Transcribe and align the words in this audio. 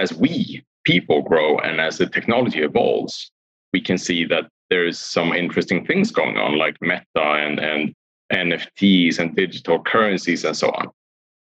as 0.00 0.14
we 0.14 0.64
people 0.84 1.20
grow 1.20 1.58
and 1.58 1.78
as 1.78 1.98
the 1.98 2.06
technology 2.06 2.62
evolves, 2.62 3.30
we 3.74 3.82
can 3.82 3.98
see 3.98 4.24
that 4.24 4.48
there's 4.70 4.98
some 4.98 5.34
interesting 5.34 5.84
things 5.84 6.10
going 6.10 6.38
on, 6.38 6.56
like 6.56 6.74
Meta 6.80 7.04
and, 7.16 7.60
and 7.60 7.94
NFTs 8.32 9.18
and 9.18 9.36
digital 9.36 9.82
currencies 9.82 10.42
and 10.46 10.56
so 10.56 10.70
on. 10.70 10.88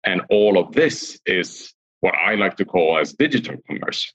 And 0.05 0.23
all 0.31 0.59
of 0.59 0.73
this 0.73 1.21
is 1.27 1.75
what 2.01 2.15
I 2.15 2.37
like 2.37 2.57
to 2.57 2.65
call 2.65 2.99
as 2.99 3.13
digital 3.13 3.57
commerce. 3.67 4.11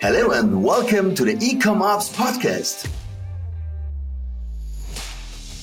Hello 0.00 0.32
and 0.32 0.64
welcome 0.64 1.14
to 1.14 1.24
the 1.24 1.36
Ecom 1.36 1.80
Ops 1.80 2.10
podcast. 2.10 2.93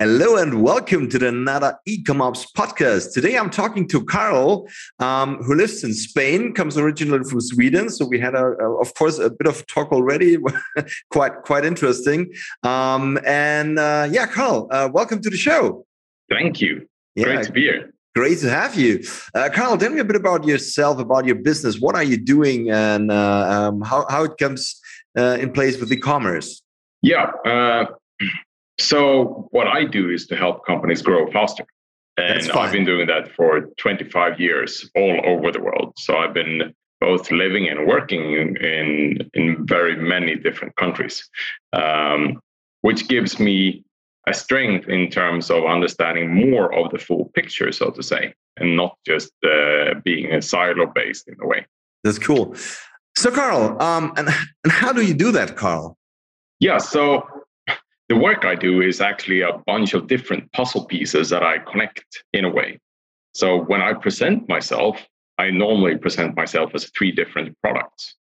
Hello 0.00 0.36
and 0.36 0.60
welcome 0.60 1.08
to 1.08 1.20
the 1.20 1.28
another 1.28 1.78
Ecomops 1.88 2.46
podcast. 2.52 3.12
Today 3.12 3.38
I'm 3.38 3.48
talking 3.48 3.86
to 3.90 4.04
Karl, 4.04 4.68
um, 4.98 5.36
who 5.44 5.54
lives 5.54 5.84
in 5.84 5.94
Spain, 5.94 6.52
comes 6.52 6.76
originally 6.76 7.22
from 7.22 7.40
Sweden. 7.40 7.88
So 7.88 8.04
we 8.04 8.18
had, 8.18 8.34
a, 8.34 8.44
a, 8.44 8.80
of 8.80 8.92
course, 8.94 9.20
a 9.20 9.30
bit 9.30 9.46
of 9.46 9.64
talk 9.68 9.92
already, 9.92 10.36
quite 11.10 11.42
quite 11.44 11.64
interesting. 11.64 12.32
Um, 12.64 13.20
and 13.24 13.78
uh, 13.78 14.08
yeah, 14.10 14.26
Karl, 14.26 14.66
uh, 14.72 14.88
welcome 14.92 15.22
to 15.22 15.30
the 15.30 15.36
show. 15.36 15.86
Thank 16.28 16.60
you. 16.60 16.88
Yeah. 17.14 17.26
Great 17.26 17.46
to 17.46 17.52
be 17.52 17.60
here. 17.60 17.94
Great 18.16 18.38
to 18.40 18.50
have 18.50 18.74
you, 18.74 19.04
uh, 19.36 19.48
Karl. 19.54 19.78
Tell 19.78 19.90
me 19.90 20.00
a 20.00 20.04
bit 20.04 20.16
about 20.16 20.44
yourself, 20.44 20.98
about 20.98 21.24
your 21.24 21.36
business. 21.36 21.78
What 21.78 21.94
are 21.94 22.02
you 22.04 22.16
doing, 22.16 22.68
and 22.68 23.12
uh, 23.12 23.70
um, 23.70 23.80
how 23.82 24.06
how 24.10 24.24
it 24.24 24.38
comes 24.38 24.80
uh, 25.16 25.36
in 25.40 25.52
place 25.52 25.78
with 25.78 25.92
e-commerce? 25.92 26.62
Yeah 27.00 27.30
uh, 27.46 27.84
so 28.84 29.48
what 29.50 29.66
I 29.66 29.84
do 29.84 30.10
is 30.10 30.26
to 30.28 30.36
help 30.36 30.66
companies 30.66 31.02
grow 31.02 31.30
faster. 31.30 31.64
And 32.16 32.48
I've 32.52 32.70
been 32.70 32.84
doing 32.84 33.08
that 33.08 33.32
for 33.34 33.62
25 33.78 34.38
years 34.38 34.88
all 34.94 35.20
over 35.24 35.50
the 35.50 35.60
world. 35.60 35.94
So 35.96 36.16
I've 36.16 36.34
been 36.34 36.72
both 37.00 37.30
living 37.32 37.68
and 37.68 37.86
working 37.86 38.34
in 38.34 39.28
in 39.34 39.66
very 39.66 39.96
many 39.96 40.36
different 40.36 40.76
countries, 40.76 41.28
um, 41.72 42.40
which 42.82 43.08
gives 43.08 43.40
me 43.40 43.84
a 44.26 44.32
strength 44.32 44.88
in 44.88 45.10
terms 45.10 45.50
of 45.50 45.64
understanding 45.64 46.32
more 46.32 46.72
of 46.72 46.90
the 46.92 46.98
full 46.98 47.30
picture, 47.34 47.72
so 47.72 47.90
to 47.90 48.02
say, 48.02 48.32
and 48.56 48.76
not 48.76 48.96
just 49.04 49.32
uh, 49.44 49.94
being 50.04 50.32
a 50.32 50.40
silo 50.40 50.86
based 50.86 51.28
in 51.28 51.36
a 51.42 51.46
way. 51.46 51.66
That's 52.04 52.18
cool. 52.18 52.54
So, 53.16 53.30
Karl, 53.30 53.80
um, 53.82 54.12
and 54.16 54.28
and 54.62 54.72
how 54.72 54.92
do 54.92 55.02
you 55.02 55.14
do 55.14 55.32
that, 55.32 55.56
Karl? 55.56 55.96
Yeah, 56.60 56.78
so 56.78 57.26
the 58.14 58.20
work 58.20 58.44
I 58.44 58.54
do 58.54 58.80
is 58.80 59.00
actually 59.00 59.40
a 59.40 59.58
bunch 59.66 59.92
of 59.92 60.06
different 60.06 60.50
puzzle 60.52 60.84
pieces 60.84 61.30
that 61.30 61.42
I 61.42 61.58
connect 61.58 62.22
in 62.32 62.44
a 62.44 62.48
way. 62.48 62.78
So 63.32 63.58
when 63.58 63.82
I 63.82 63.92
present 63.92 64.48
myself, 64.48 65.04
I 65.38 65.50
normally 65.50 65.98
present 65.98 66.36
myself 66.36 66.70
as 66.74 66.90
three 66.96 67.10
different 67.10 67.58
products. 67.60 68.14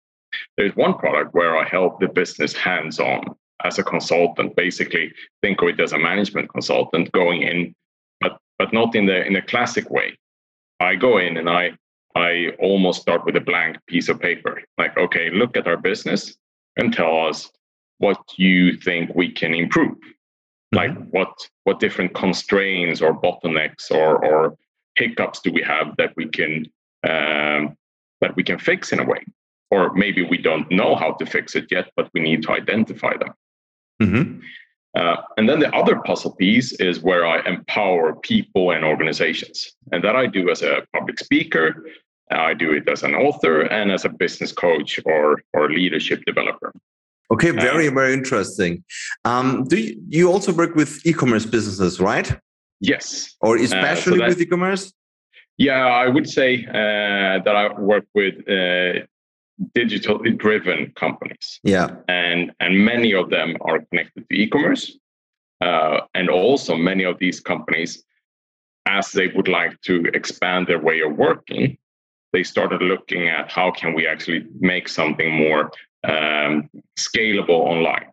There's 0.57 0.75
one 0.77 0.95
product 0.95 1.35
where 1.35 1.59
I 1.59 1.69
help 1.69 2.01
the 2.01 2.09
business 2.09 2.55
hands 2.55 2.99
on 3.01 3.23
as 3.65 3.79
a 3.79 3.85
consultant, 3.85 4.57
basically 4.57 5.13
think 5.43 5.61
of 5.61 5.69
it 5.69 5.81
as 5.81 5.93
a 5.93 5.99
management 5.99 6.49
consultant 6.49 7.13
going 7.13 7.43
in, 7.43 7.75
but 8.21 8.39
but 8.59 8.73
not 8.73 8.95
in 8.95 9.05
the 9.05 9.27
in 9.27 9.37
a 9.37 9.43
classic 9.43 9.91
way. 9.91 10.17
I 10.81 10.95
go 10.95 11.19
in 11.19 11.37
and 11.37 11.51
I 11.51 11.73
I 12.17 12.53
almost 12.61 13.03
start 13.03 13.27
with 13.27 13.37
a 13.37 13.41
blank 13.41 13.77
piece 13.87 14.09
of 14.09 14.21
paper. 14.21 14.63
Like, 14.79 14.97
okay, 14.97 15.29
look 15.29 15.55
at 15.55 15.69
our 15.69 15.77
business 15.77 16.35
and 16.79 16.95
tell 16.95 17.27
us 17.29 17.53
what 17.99 18.21
you 18.37 18.77
think 18.77 19.15
we 19.15 19.31
can 19.31 19.55
improve 19.55 19.97
mm-hmm. 20.75 20.77
like 20.77 21.09
what 21.11 21.33
what 21.65 21.81
different 21.81 22.15
constraints 22.15 23.01
or 23.01 23.15
bottlenecks 23.15 23.91
or 23.91 24.25
or 24.25 24.57
hiccups 24.97 25.41
do 25.41 25.53
we 25.53 25.63
have 25.63 25.97
that 25.97 26.13
we 26.17 26.27
can 26.27 26.67
um, 27.09 27.77
that 28.21 28.37
we 28.37 28.43
can 28.43 28.59
fix 28.59 28.93
in 28.93 29.01
a 29.01 29.05
way 29.05 29.25
or 29.71 29.93
maybe 29.95 30.23
we 30.23 30.39
don't 30.39 30.71
know 30.71 30.95
how 30.95 31.13
to 31.13 31.27
fix 31.27 31.55
it 31.55 31.67
yet 31.71 31.91
but 31.97 32.11
we 32.15 32.21
need 32.21 32.43
to 32.43 32.53
identify 32.53 33.15
them 33.17 33.33
mm-hmm. 34.03 34.41
uh, 34.99 35.17
and 35.37 35.49
then 35.49 35.61
the 35.61 35.75
other 35.75 35.97
puzzle 36.01 36.33
piece 36.33 36.73
is 36.73 37.01
where 37.01 37.27
i 37.27 37.41
empower 37.47 38.15
people 38.17 38.71
and 38.73 38.85
organizations 38.85 39.73
and 39.93 40.03
that 40.05 40.17
i 40.17 40.27
do 40.27 40.51
as 40.51 40.63
a 40.63 40.87
public 40.95 41.19
speaker 41.19 41.85
i 42.31 42.55
do 42.55 42.73
it 42.73 42.89
as 42.89 43.03
an 43.03 43.15
author 43.15 43.63
and 43.63 43.91
as 43.91 44.05
a 44.05 44.09
business 44.09 44.53
coach 44.53 45.01
or 45.05 45.43
or 45.55 45.71
leadership 45.71 46.23
developer 46.27 46.73
Okay, 47.33 47.51
very, 47.51 47.89
very 47.89 48.13
interesting. 48.13 48.85
Um, 49.25 49.65
do 49.65 49.77
you, 49.79 50.01
you, 50.09 50.31
also 50.31 50.53
work 50.53 50.75
with 50.75 51.05
e-commerce 51.07 51.47
businesses, 51.47 51.99
right? 51.99 52.39
Yes. 52.81 53.35
Or 53.41 53.57
especially 53.57 54.21
uh, 54.21 54.25
so 54.25 54.29
with 54.29 54.41
e-commerce? 54.41 54.93
Yeah, 55.57 55.87
I 55.87 56.09
would 56.09 56.29
say 56.29 56.67
uh, 56.69 57.43
that 57.45 57.57
I 57.57 57.73
work 57.81 58.05
with 58.15 58.35
uh, 58.49 59.07
digitally 59.77 60.37
driven 60.37 60.93
companies. 60.97 61.61
Yeah. 61.63 61.97
And 62.09 62.53
and 62.61 62.85
many 62.85 63.15
of 63.15 63.31
them 63.31 63.57
are 63.63 63.81
connected 63.91 64.29
to 64.29 64.35
e-commerce. 64.35 64.99
Uh, 65.61 66.01
and 66.15 66.29
also 66.29 66.77
many 66.77 67.05
of 67.05 67.19
these 67.19 67.39
companies, 67.41 68.03
as 68.87 69.13
they 69.13 69.29
would 69.29 69.49
like 69.49 69.81
to 69.83 70.05
expand 70.13 70.67
their 70.67 70.81
way 70.81 71.01
of 71.01 71.17
working, 71.17 71.79
they 72.33 72.43
started 72.43 72.83
looking 72.83 73.29
at 73.29 73.51
how 73.51 73.71
can 73.71 73.95
we 73.95 74.07
actually 74.07 74.45
make 74.59 74.89
something 74.89 75.31
more 75.33 75.71
um, 76.05 76.69
scalable 76.99 77.51
online. 77.51 78.07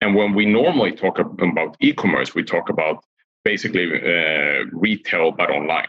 And 0.00 0.14
when 0.14 0.34
we 0.34 0.46
normally 0.46 0.92
talk 0.92 1.18
about 1.18 1.76
e-commerce, 1.80 2.34
we 2.34 2.44
talk 2.44 2.68
about 2.68 3.04
basically 3.44 3.86
uh, 3.86 4.64
retail 4.72 5.32
but 5.32 5.50
online. 5.50 5.88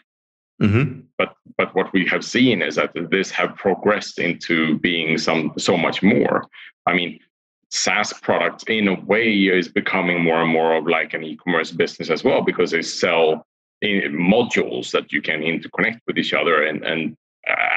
Mm-hmm. 0.62 1.02
But 1.18 1.36
but 1.58 1.76
what 1.76 1.92
we 1.94 2.06
have 2.06 2.24
seen 2.24 2.62
is 2.62 2.76
that 2.76 2.92
this 3.12 3.30
have 3.32 3.56
progressed 3.56 4.20
into 4.20 4.80
being 4.80 5.18
some 5.18 5.54
so 5.58 5.78
much 5.78 6.02
more. 6.02 6.48
I 6.86 6.94
mean, 6.94 7.20
SaaS 7.70 8.14
products 8.14 8.64
in 8.68 8.88
a 8.88 9.00
way 9.02 9.32
is 9.48 9.68
becoming 9.68 10.24
more 10.24 10.42
and 10.42 10.52
more 10.52 10.76
of 10.76 10.88
like 10.88 11.14
an 11.14 11.24
e-commerce 11.24 11.72
business 11.72 12.10
as 12.10 12.24
well 12.24 12.42
because 12.42 12.72
they 12.72 12.82
sell 12.82 13.46
modules 13.84 14.92
that 14.92 15.12
you 15.12 15.22
can 15.22 15.42
interconnect 15.42 16.00
with 16.08 16.18
each 16.18 16.34
other 16.34 16.64
and 16.64 16.84
and 16.84 17.16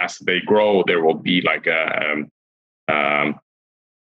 as 0.02 0.16
they 0.18 0.40
grow 0.40 0.82
there 0.86 1.02
will 1.04 1.20
be 1.30 1.42
like 1.42 1.66
a 1.66 2.12
um, 2.12 2.30
um, 2.88 3.40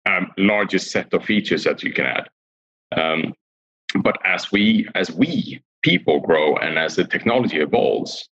um, 0.07 0.31
largest 0.37 0.91
set 0.91 1.13
of 1.13 1.25
features 1.25 1.65
that 1.65 1.83
you 1.83 1.93
can 1.93 2.07
add. 2.07 2.29
Um, 2.97 3.35
but 4.03 4.19
as 4.25 4.51
we 4.51 4.89
as 4.95 5.11
we 5.11 5.63
people 5.83 6.21
grow 6.21 6.57
and 6.57 6.79
as 6.79 6.97
the 6.97 7.05
technology 7.05 7.61
evolves, 7.61 8.29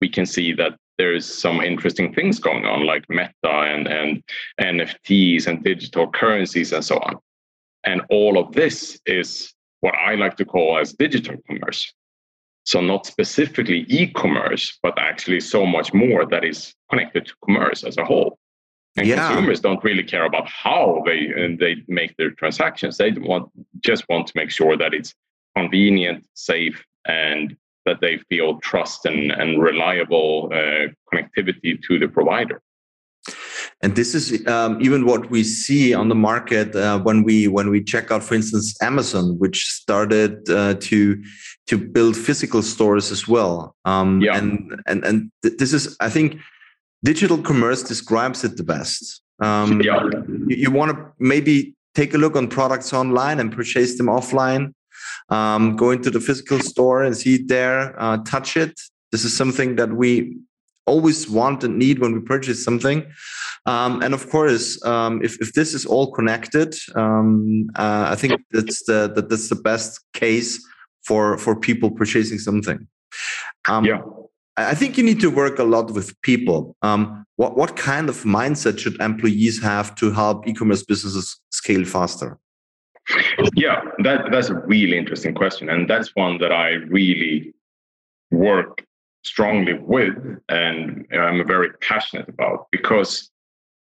we 0.00 0.08
can 0.08 0.26
see 0.26 0.52
that 0.54 0.76
there's 0.98 1.26
some 1.26 1.60
interesting 1.60 2.12
things 2.12 2.38
going 2.38 2.64
on, 2.64 2.86
like 2.86 3.04
Meta 3.08 3.30
and 3.44 3.86
and 3.88 4.22
NFTs 4.60 5.46
and 5.46 5.62
digital 5.62 6.10
currencies 6.10 6.72
and 6.72 6.84
so 6.84 6.98
on. 6.98 7.18
And 7.84 8.02
all 8.10 8.38
of 8.38 8.52
this 8.52 8.98
is 9.06 9.52
what 9.80 9.94
I 9.94 10.14
like 10.14 10.36
to 10.38 10.44
call 10.44 10.78
as 10.78 10.94
digital 10.94 11.36
commerce. 11.46 11.92
So 12.64 12.80
not 12.80 13.04
specifically 13.04 13.84
e-commerce, 13.88 14.78
but 14.82 14.98
actually 14.98 15.40
so 15.40 15.66
much 15.66 15.92
more 15.92 16.24
that 16.24 16.44
is 16.44 16.74
connected 16.90 17.26
to 17.26 17.34
commerce 17.44 17.84
as 17.84 17.98
a 17.98 18.04
whole. 18.04 18.38
And 18.96 19.06
yeah. 19.06 19.28
consumers 19.28 19.60
don't 19.60 19.82
really 19.82 20.04
care 20.04 20.24
about 20.24 20.48
how 20.48 21.02
they 21.04 21.32
uh, 21.36 21.56
they 21.58 21.76
make 21.88 22.16
their 22.16 22.30
transactions. 22.30 22.96
They 22.96 23.10
want 23.12 23.50
just 23.80 24.04
want 24.08 24.28
to 24.28 24.32
make 24.36 24.50
sure 24.50 24.76
that 24.76 24.94
it's 24.94 25.14
convenient, 25.56 26.24
safe, 26.34 26.84
and 27.06 27.56
that 27.86 28.00
they 28.00 28.18
feel 28.28 28.60
trust 28.60 29.04
and, 29.04 29.30
and 29.30 29.62
reliable 29.62 30.50
uh, 30.52 30.88
connectivity 31.12 31.80
to 31.82 31.98
the 31.98 32.08
provider. 32.08 32.62
And 33.82 33.96
this 33.96 34.14
is 34.14 34.46
um, 34.46 34.80
even 34.80 35.04
what 35.04 35.30
we 35.30 35.42
see 35.44 35.92
on 35.92 36.08
the 36.08 36.14
market 36.14 36.74
uh, 36.74 36.98
when 37.00 37.22
we 37.22 37.48
when 37.48 37.68
we 37.70 37.82
check 37.82 38.10
out, 38.10 38.22
for 38.22 38.34
instance, 38.34 38.74
Amazon, 38.80 39.38
which 39.38 39.66
started 39.66 40.48
uh, 40.48 40.74
to 40.80 41.22
to 41.66 41.78
build 41.78 42.16
physical 42.16 42.62
stores 42.62 43.10
as 43.10 43.28
well. 43.28 43.74
Um, 43.84 44.20
yeah. 44.20 44.38
And 44.38 44.80
and 44.86 45.04
and 45.04 45.30
th 45.42 45.58
this 45.58 45.72
is, 45.72 45.96
I 46.00 46.08
think, 46.08 46.38
digital 47.04 47.38
commerce 47.38 47.82
describes 47.82 48.42
it 48.44 48.56
the 48.56 48.64
best. 48.64 49.22
Um, 49.40 49.80
yeah. 49.82 50.02
You, 50.48 50.56
you 50.64 50.70
want 50.70 50.90
to 50.92 51.12
maybe 51.18 51.74
take 51.94 52.14
a 52.14 52.18
look 52.18 52.34
on 52.34 52.48
products 52.48 52.92
online 52.92 53.38
and 53.38 53.52
purchase 53.52 53.96
them 53.98 54.06
offline. 54.06 54.74
Um, 55.28 55.76
go 55.76 55.90
into 55.90 56.10
the 56.10 56.20
physical 56.20 56.58
store 56.60 57.02
and 57.02 57.16
see 57.16 57.36
it 57.36 57.48
there, 57.48 57.94
uh, 58.00 58.18
touch 58.24 58.56
it. 58.56 58.74
This 59.12 59.24
is 59.24 59.36
something 59.36 59.76
that 59.76 59.92
we 59.92 60.38
always 60.86 61.30
want 61.30 61.64
and 61.64 61.78
need 61.78 61.98
when 61.98 62.12
we 62.12 62.20
purchase 62.20 62.62
something. 62.62 63.06
Um, 63.66 64.02
and 64.02 64.12
of 64.12 64.28
course, 64.28 64.84
um, 64.84 65.22
if, 65.22 65.40
if 65.40 65.52
this 65.54 65.72
is 65.72 65.86
all 65.86 66.12
connected, 66.12 66.74
um, 66.94 67.70
uh, 67.76 68.06
I 68.10 68.16
think 68.16 68.42
that's 68.50 68.84
the 68.84 69.10
that, 69.14 69.28
that's 69.30 69.48
the 69.48 69.56
best 69.56 70.00
case 70.12 70.62
for 71.04 71.38
for 71.38 71.58
people 71.58 71.90
purchasing 71.90 72.38
something. 72.38 72.86
Um, 73.66 73.84
yeah. 73.86 74.02
I 74.56 74.74
think 74.74 74.96
you 74.96 75.02
need 75.02 75.20
to 75.20 75.30
work 75.30 75.58
a 75.58 75.64
lot 75.64 75.90
with 75.90 76.20
people. 76.22 76.76
Um, 76.82 77.26
what 77.36 77.56
what 77.56 77.76
kind 77.76 78.08
of 78.08 78.22
mindset 78.22 78.78
should 78.78 79.00
employees 79.00 79.60
have 79.62 79.94
to 79.96 80.12
help 80.12 80.46
e-commerce 80.46 80.84
businesses 80.84 81.40
scale 81.50 81.84
faster? 81.84 82.38
Yeah, 83.54 83.82
that 83.98 84.30
that's 84.30 84.48
a 84.48 84.54
really 84.54 84.96
interesting 84.96 85.34
question, 85.34 85.68
and 85.68 85.90
that's 85.90 86.14
one 86.14 86.38
that 86.38 86.52
I 86.52 86.70
really 86.88 87.52
work 88.30 88.84
strongly 89.24 89.74
with, 89.74 90.14
and 90.48 91.06
I'm 91.12 91.46
very 91.46 91.70
passionate 91.80 92.28
about 92.28 92.66
because 92.70 93.30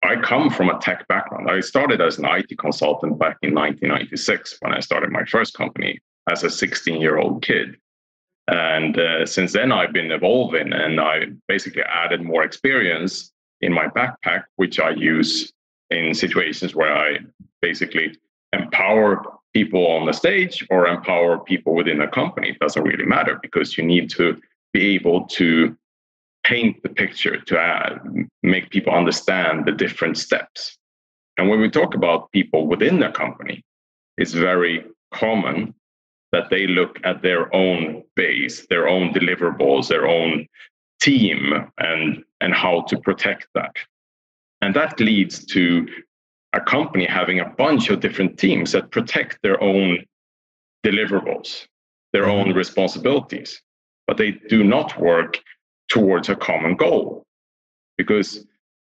I 0.04 0.16
come 0.18 0.50
from 0.50 0.70
a 0.70 0.80
tech 0.80 1.08
background. 1.08 1.50
I 1.50 1.60
started 1.62 2.00
as 2.00 2.20
an 2.20 2.26
IT 2.26 2.58
consultant 2.60 3.18
back 3.18 3.38
in 3.42 3.54
1996 3.54 4.58
when 4.62 4.74
I 4.74 4.80
started 4.80 5.12
my 5.12 5.26
first 5.26 5.56
company 5.56 6.00
as 6.30 6.44
a 6.44 6.50
16 6.50 7.02
year 7.02 7.18
old 7.18 7.44
kid. 7.44 7.76
And 8.48 8.98
uh, 9.00 9.26
since 9.26 9.54
then, 9.54 9.72
I've 9.72 9.94
been 9.94 10.12
evolving 10.12 10.72
and 10.72 11.00
I 11.00 11.26
basically 11.48 11.84
added 11.84 12.22
more 12.22 12.44
experience 12.44 13.32
in 13.62 13.74
my 13.74 13.88
backpack, 13.88 14.44
which 14.58 14.80
I 14.80 14.92
use 14.92 15.52
in 15.90 16.14
situations 16.14 16.76
where 16.76 16.96
I 16.96 17.20
basically 17.62 18.16
empower 18.54 19.24
people 19.54 19.88
on 19.88 20.06
the 20.06 20.12
stage 20.12 20.66
or 20.70 20.88
empower 20.88 21.40
people 21.40 21.74
within 21.74 22.02
a 22.02 22.08
company. 22.08 22.50
It 22.50 22.60
doesn't 22.60 22.84
really 22.84 23.06
matter 23.06 23.40
because 23.42 23.78
you 23.78 23.84
need 23.84 24.10
to 24.12 24.40
be 24.74 24.96
able 24.96 25.26
to 25.28 25.76
paint 26.44 26.84
the 26.84 26.90
picture 26.90 27.40
to 27.40 27.60
add, 27.60 28.00
make 28.44 28.70
people 28.70 28.94
understand 28.94 29.66
the 29.66 29.72
different 29.72 30.18
steps. 30.18 30.78
And 31.38 31.50
when 31.50 31.60
we 31.60 31.70
talk 31.70 31.96
about 31.96 32.32
people 32.32 32.68
within 32.68 33.00
the 33.00 33.10
company, 33.10 33.64
it's 34.18 34.34
very 34.34 34.86
common 35.14 35.74
that 36.36 36.50
they 36.50 36.68
look 36.68 37.00
at 37.06 37.22
their 37.22 37.44
own 37.56 38.04
base, 38.18 38.68
their 38.68 38.90
own 38.90 39.14
deliverables, 39.14 39.88
their 39.88 40.06
own 40.06 40.46
team, 41.00 41.54
and, 41.78 42.26
and 42.42 42.54
how 42.54 42.82
to 42.90 43.00
protect 43.00 43.48
that. 43.56 43.74
And 44.62 44.76
that 44.76 45.00
leads 45.00 45.46
to 45.46 45.88
a 46.52 46.60
company 46.60 47.06
having 47.06 47.40
a 47.40 47.54
bunch 47.58 47.90
of 47.90 48.02
different 48.02 48.38
teams 48.38 48.74
that 48.74 48.92
protect 48.92 49.40
their 49.44 49.64
own 49.64 50.04
deliverables, 50.86 51.68
their 52.12 52.28
own 52.28 52.48
mm-hmm. 52.48 52.58
responsibilities, 52.58 53.62
but 54.06 54.18
they 54.18 54.32
do 54.50 54.62
not 54.62 55.00
work 55.00 55.40
towards 55.88 56.28
a 56.28 56.36
common 56.36 56.76
goal 56.76 57.24
because 57.98 58.46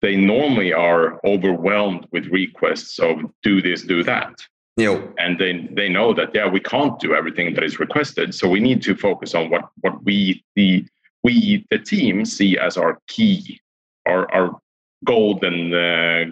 they 0.01 0.15
normally 0.15 0.73
are 0.73 1.19
overwhelmed 1.23 2.07
with 2.11 2.25
requests 2.41 2.97
of 2.97 3.17
do 3.43 3.61
this, 3.61 3.83
do 3.83 4.01
that. 4.01 4.33
Yeah. 4.77 5.01
And 5.17 5.39
they, 5.39 5.67
they 5.71 5.89
know 5.89 6.13
that, 6.13 6.29
yeah, 6.35 6.47
we 6.47 6.59
can't 6.59 6.99
do 6.99 7.15
everything 7.15 7.55
that 7.55 7.63
is 7.63 7.79
requested. 7.79 8.35
So 8.35 8.47
we 8.47 8.59
need 8.59 8.83
to 8.83 8.95
focus 8.95 9.33
on 9.33 9.49
what, 9.49 9.69
what 9.81 10.03
we, 10.03 10.43
the, 10.55 10.85
we, 11.23 11.65
the 11.71 11.79
team, 11.79 12.23
see 12.25 12.59
as 12.59 12.77
our 12.77 12.99
key, 13.07 13.59
our, 14.05 14.31
our 14.31 14.59
golden, 15.03 15.73
uh, 15.73 16.25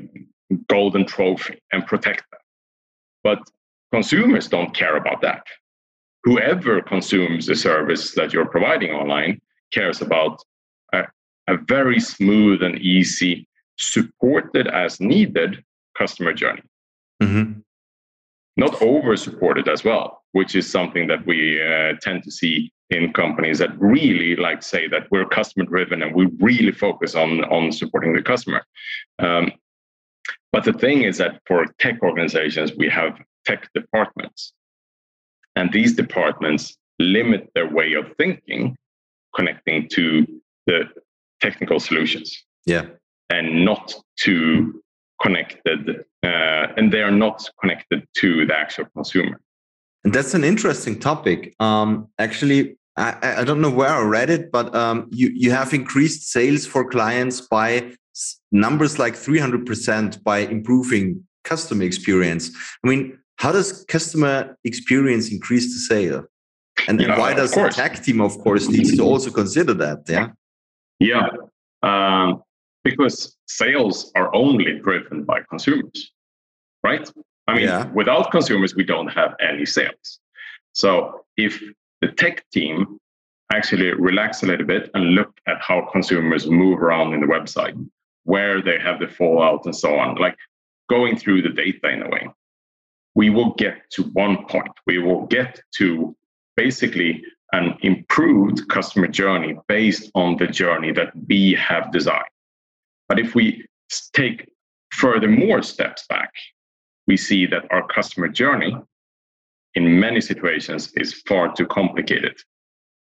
golden 0.69 1.05
trophy 1.07 1.59
and 1.73 1.87
protect 1.87 2.23
that. 2.31 2.41
But 3.23 3.39
consumers 3.91 4.47
don't 4.47 4.75
care 4.75 4.95
about 4.95 5.21
that. 5.21 5.43
Whoever 6.23 6.83
consumes 6.83 7.47
the 7.47 7.55
service 7.55 8.13
that 8.13 8.31
you're 8.31 8.45
providing 8.45 8.91
online 8.91 9.41
cares 9.73 10.03
about 10.03 10.39
a, 10.93 11.05
a 11.47 11.57
very 11.67 11.99
smooth 11.99 12.61
and 12.61 12.77
easy, 12.77 13.47
supported 13.77 14.67
as 14.67 14.99
needed 14.99 15.63
customer 15.97 16.33
journey. 16.33 16.61
Mm-hmm 17.23 17.61
not 18.57 18.81
over 18.81 19.15
supported 19.17 19.67
as 19.67 19.83
well, 19.83 20.23
which 20.31 20.55
is 20.55 20.69
something 20.69 21.07
that 21.07 21.25
we 21.25 21.61
uh, 21.61 21.93
tend 22.01 22.23
to 22.23 22.31
see 22.31 22.71
in 22.89 23.11
companies 23.13 23.59
that 23.59 23.77
really 23.79 24.35
like 24.35 24.61
say 24.61 24.87
that 24.87 25.07
we're 25.11 25.27
customer 25.27 25.65
driven 25.65 26.03
and 26.03 26.15
we 26.15 26.27
really 26.39 26.71
focus 26.71 27.15
on 27.15 27.43
on 27.45 27.71
supporting 27.71 28.13
the 28.13 28.21
customer. 28.21 28.63
Um, 29.19 29.51
but 30.51 30.63
the 30.63 30.73
thing 30.73 31.01
is 31.01 31.17
that 31.17 31.41
for 31.45 31.65
tech 31.79 32.01
organizations, 32.01 32.71
we 32.77 32.87
have 32.89 33.17
tech 33.45 33.67
departments, 33.73 34.53
and 35.55 35.71
these 35.73 35.95
departments 35.95 36.77
limit 36.99 37.49
their 37.55 37.69
way 37.69 37.93
of 37.93 38.05
thinking, 38.17 38.77
connecting 39.35 39.89
to 39.89 40.25
the 40.65 40.83
technical 41.41 41.79
solutions. 41.79 42.43
Yeah, 42.65 42.85
and 43.29 43.65
not 43.65 43.93
to 44.21 44.81
connected 45.25 46.05
uh, 46.23 46.77
and 46.77 46.91
they 46.93 47.01
are 47.01 47.17
not 47.25 47.37
connected 47.61 48.07
to 48.21 48.45
the 48.45 48.55
actual 48.55 48.85
consumer. 48.95 49.39
And 50.03 50.13
that's 50.13 50.33
an 50.33 50.43
interesting 50.43 50.99
topic. 50.99 51.55
Um, 51.59 52.07
actually, 52.19 52.77
I, 52.95 53.39
I, 53.41 53.43
don't 53.43 53.59
know 53.59 53.71
where 53.71 53.89
I 53.89 54.03
read 54.03 54.29
it, 54.29 54.51
but 54.51 54.73
um, 54.75 55.09
you, 55.11 55.29
you 55.33 55.51
have 55.51 55.73
increased 55.73 56.31
sales 56.31 56.65
for 56.65 56.87
clients 56.89 57.41
by 57.41 57.91
numbers 58.51 58.99
like 58.99 59.15
300% 59.15 60.23
by 60.23 60.39
improving 60.39 61.25
customer 61.43 61.83
experience. 61.83 62.51
I 62.83 62.87
mean, 62.87 63.17
how 63.37 63.51
does 63.51 63.83
customer 63.85 64.55
experience 64.63 65.31
increase 65.31 65.73
the 65.73 65.95
sale? 65.95 66.25
And, 66.87 67.01
yeah, 67.01 67.17
why 67.17 67.33
does 67.33 67.51
the 67.51 67.69
tech 67.69 68.03
team, 68.03 68.21
of 68.21 68.37
course, 68.39 68.69
needs 68.69 68.95
to 68.95 69.03
also 69.03 69.31
consider 69.31 69.73
that? 69.73 70.03
Yeah. 70.07 70.29
Yeah. 70.99 71.27
Um, 71.83 72.43
because 72.85 73.35
sales 73.47 74.11
are 74.15 74.33
only 74.33 74.79
driven 74.79 75.23
by 75.23 75.41
consumers, 75.49 76.13
right? 76.83 77.11
I 77.47 77.55
mean, 77.55 77.65
yeah. 77.65 77.87
without 77.91 78.31
consumers, 78.31 78.75
we 78.75 78.83
don't 78.83 79.07
have 79.07 79.35
any 79.41 79.65
sales. 79.65 80.19
So 80.73 81.25
if 81.35 81.61
the 82.01 82.09
tech 82.09 82.47
team 82.51 82.99
actually 83.51 83.91
relax 83.93 84.43
a 84.43 84.45
little 84.45 84.67
bit 84.67 84.91
and 84.93 85.15
look 85.15 85.35
at 85.47 85.57
how 85.61 85.89
consumers 85.91 86.47
move 86.47 86.81
around 86.81 87.13
in 87.13 87.21
the 87.21 87.27
website, 87.27 87.75
where 88.23 88.61
they 88.61 88.77
have 88.79 88.99
the 88.99 89.07
fallout 89.07 89.65
and 89.65 89.75
so 89.75 89.97
on, 89.97 90.15
like 90.15 90.37
going 90.87 91.17
through 91.17 91.41
the 91.41 91.49
data 91.49 91.89
in 91.89 92.03
a 92.03 92.09
way, 92.09 92.29
we 93.15 93.29
will 93.31 93.53
get 93.55 93.89
to 93.91 94.03
one 94.13 94.45
point. 94.45 94.71
We 94.85 94.99
will 94.99 95.25
get 95.25 95.59
to 95.77 96.15
basically 96.55 97.23
an 97.51 97.77
improved 97.81 98.67
customer 98.69 99.07
journey 99.07 99.57
based 99.67 100.11
on 100.13 100.37
the 100.37 100.47
journey 100.47 100.91
that 100.91 101.11
we 101.27 101.53
have 101.53 101.91
designed. 101.91 102.25
But 103.07 103.19
if 103.19 103.35
we 103.35 103.65
take 104.13 104.49
further 104.91 105.27
more 105.27 105.61
steps 105.61 106.05
back, 106.07 106.31
we 107.07 107.17
see 107.17 107.45
that 107.47 107.71
our 107.71 107.85
customer 107.87 108.27
journey 108.27 108.75
in 109.75 109.99
many 109.99 110.21
situations 110.21 110.91
is 110.95 111.13
far 111.27 111.53
too 111.53 111.67
complicated. 111.67 112.37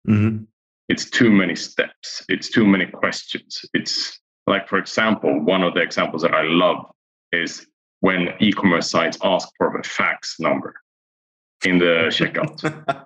Mm-hmm. 0.07 0.43
It's 0.89 1.09
too 1.09 1.31
many 1.31 1.55
steps, 1.55 2.25
it's 2.29 2.49
too 2.49 2.65
many 2.65 2.85
questions. 2.85 3.63
It's 3.73 4.19
like, 4.47 4.67
for 4.67 4.77
example, 4.77 5.41
one 5.41 5.63
of 5.63 5.73
the 5.73 5.81
examples 5.81 6.21
that 6.21 6.33
I 6.33 6.43
love 6.43 6.85
is 7.31 7.67
when 7.99 8.29
e 8.39 8.51
commerce 8.51 8.89
sites 8.89 9.17
ask 9.23 9.49
for 9.57 9.77
a 9.77 9.83
fax 9.83 10.39
number 10.39 10.75
in 11.65 11.79
the 11.79 12.07
checkout. 12.09 12.57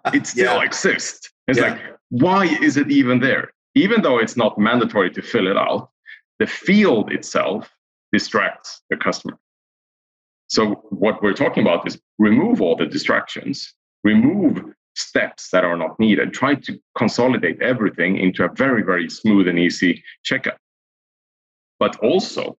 it 0.13 0.27
still 0.27 0.57
yeah. 0.57 0.63
exists. 0.63 1.31
It's 1.47 1.57
yeah. 1.57 1.71
like, 1.71 1.81
why 2.09 2.45
is 2.45 2.77
it 2.77 2.91
even 2.91 3.19
there? 3.19 3.51
Even 3.73 4.01
though 4.01 4.19
it's 4.19 4.37
not 4.37 4.57
mandatory 4.57 5.09
to 5.11 5.21
fill 5.21 5.47
it 5.47 5.57
out, 5.57 5.89
the 6.41 6.47
field 6.47 7.11
itself 7.11 7.69
distracts 8.11 8.81
the 8.89 8.97
customer. 8.97 9.37
So, 10.47 10.63
what 10.89 11.21
we're 11.21 11.41
talking 11.43 11.61
about 11.61 11.85
is 11.87 12.01
remove 12.17 12.63
all 12.63 12.75
the 12.75 12.87
distractions, 12.87 13.75
remove 14.03 14.63
steps 14.95 15.49
that 15.51 15.63
are 15.63 15.77
not 15.77 15.99
needed, 15.99 16.33
try 16.33 16.55
to 16.55 16.79
consolidate 16.97 17.61
everything 17.61 18.17
into 18.17 18.43
a 18.43 18.49
very, 18.63 18.81
very 18.81 19.07
smooth 19.07 19.47
and 19.47 19.59
easy 19.59 20.03
checkout. 20.25 20.57
But 21.79 21.95
also, 21.97 22.57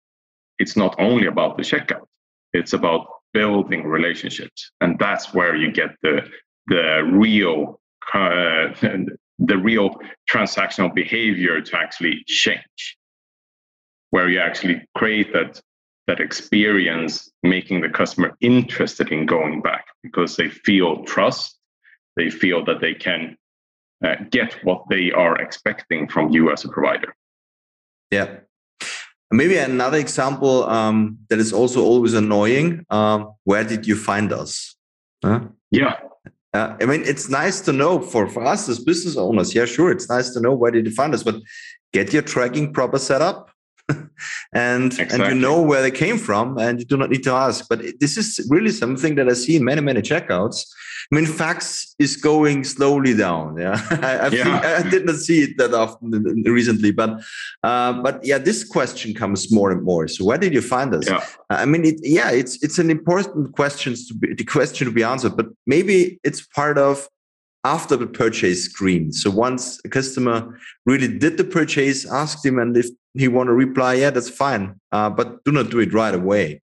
it's 0.60 0.76
not 0.76 0.94
only 1.00 1.26
about 1.26 1.56
the 1.56 1.64
checkout, 1.64 2.06
it's 2.52 2.74
about 2.74 3.08
building 3.34 3.82
relationships. 3.84 4.70
And 4.80 4.96
that's 5.00 5.34
where 5.34 5.56
you 5.56 5.72
get 5.72 5.90
the, 6.02 6.20
the 6.68 7.02
real 7.12 7.80
uh, 8.14 8.68
the 9.50 9.58
real 9.58 9.90
transactional 10.32 10.94
behavior 10.94 11.60
to 11.60 11.76
actually 11.76 12.22
change 12.28 12.96
where 14.12 14.28
you 14.28 14.38
actually 14.38 14.86
create 14.94 15.32
that 15.32 15.60
that 16.06 16.20
experience 16.20 17.30
making 17.42 17.80
the 17.80 17.88
customer 17.88 18.36
interested 18.40 19.10
in 19.10 19.24
going 19.26 19.62
back 19.62 19.86
because 20.02 20.36
they 20.36 20.48
feel 20.48 21.02
trust 21.04 21.58
they 22.16 22.30
feel 22.30 22.64
that 22.64 22.80
they 22.80 22.94
can 22.94 23.36
uh, 24.04 24.16
get 24.30 24.52
what 24.64 24.82
they 24.90 25.10
are 25.12 25.36
expecting 25.36 26.08
from 26.08 26.30
you 26.30 26.52
as 26.52 26.64
a 26.64 26.68
provider 26.68 27.14
yeah 28.10 28.28
maybe 29.30 29.56
another 29.56 29.98
example 29.98 30.64
um, 30.68 31.18
that 31.28 31.38
is 31.38 31.52
also 31.52 31.82
always 31.82 32.14
annoying 32.14 32.84
um, 32.90 33.32
where 33.44 33.64
did 33.64 33.86
you 33.86 33.96
find 33.96 34.32
us 34.32 34.76
huh? 35.24 35.40
yeah 35.70 35.96
uh, 36.54 36.76
I 36.82 36.84
mean, 36.84 37.02
it's 37.06 37.30
nice 37.30 37.62
to 37.62 37.72
know 37.72 37.98
for, 38.02 38.28
for 38.28 38.44
us 38.44 38.68
as 38.68 38.78
business 38.78 39.16
owners. 39.16 39.54
Yeah, 39.54 39.64
sure, 39.64 39.90
it's 39.90 40.10
nice 40.10 40.28
to 40.34 40.40
know 40.40 40.52
where 40.52 40.70
did 40.70 40.84
you 40.84 40.92
find 40.92 41.14
us. 41.14 41.22
But 41.22 41.36
get 41.94 42.12
your 42.12 42.20
tracking 42.20 42.74
proper 42.74 42.98
set 42.98 43.22
up 43.22 43.51
and 44.54 44.92
Exactly. 44.92 45.20
and 45.20 45.34
you 45.34 45.40
know 45.40 45.60
where 45.62 45.82
they 45.82 45.90
came 45.90 46.18
from 46.18 46.58
and 46.58 46.78
you 46.78 46.84
do 46.84 46.96
not 46.96 47.10
need 47.10 47.22
to 47.24 47.32
ask 47.32 47.66
but 47.68 47.80
it- 47.84 47.98
this 48.00 48.16
is 48.16 48.46
really 48.50 48.70
something 48.70 49.14
that 49.16 49.28
i 49.28 49.32
see 49.32 49.56
in 49.56 49.64
many 49.64 49.80
many 49.80 50.00
checkouts 50.00 50.64
i 51.10 51.14
mean 51.16 51.26
fax 51.26 51.94
is 51.98 52.16
going 52.16 52.62
slowly 52.64 53.14
down 53.14 53.56
yeah 53.58 53.80
I, 53.90 54.26
I've 54.26 54.34
Yeah. 54.34 54.44
Seen, 54.44 54.86
I 54.86 54.90
did 54.90 55.06
not 55.06 55.16
see 55.16 55.42
it 55.42 55.58
that 55.58 55.74
often 55.74 56.10
recently 56.46 56.92
but 56.92 57.10
uh, 57.64 57.92
but 58.06 58.24
yeah 58.24 58.38
this 58.38 58.64
question 58.64 59.14
comes 59.14 59.50
more 59.52 59.70
and 59.70 59.82
more 59.82 60.06
so 60.08 60.24
where 60.24 60.38
did 60.38 60.52
you 60.54 60.62
find 60.62 60.94
us 60.94 61.08
Yeah. 61.08 61.24
i 61.50 61.64
mean 61.64 61.84
it, 61.84 61.96
yeah 62.02 62.30
it's 62.30 62.62
it's 62.62 62.78
an 62.78 62.90
important 62.90 63.52
question 63.60 63.94
to 64.08 64.14
be 64.14 64.34
the 64.34 64.44
question 64.44 64.86
to 64.86 64.92
be 64.92 65.02
answered 65.02 65.36
but 65.36 65.46
maybe 65.66 66.20
it's 66.24 66.40
part 66.58 66.78
of 66.78 67.08
after 67.64 67.96
the 67.96 68.06
purchase 68.06 68.64
screen. 68.64 69.12
So 69.12 69.30
once 69.30 69.80
a 69.84 69.88
customer 69.88 70.58
really 70.86 71.08
did 71.08 71.36
the 71.36 71.44
purchase, 71.44 72.10
asked 72.10 72.44
him, 72.44 72.58
and 72.58 72.76
if 72.76 72.86
he 73.14 73.28
want 73.28 73.48
to 73.48 73.52
reply, 73.52 73.94
yeah, 73.94 74.10
that's 74.10 74.30
fine. 74.30 74.80
Uh, 74.90 75.10
but 75.10 75.44
do 75.44 75.52
not 75.52 75.70
do 75.70 75.78
it 75.78 75.92
right 75.92 76.14
away. 76.14 76.60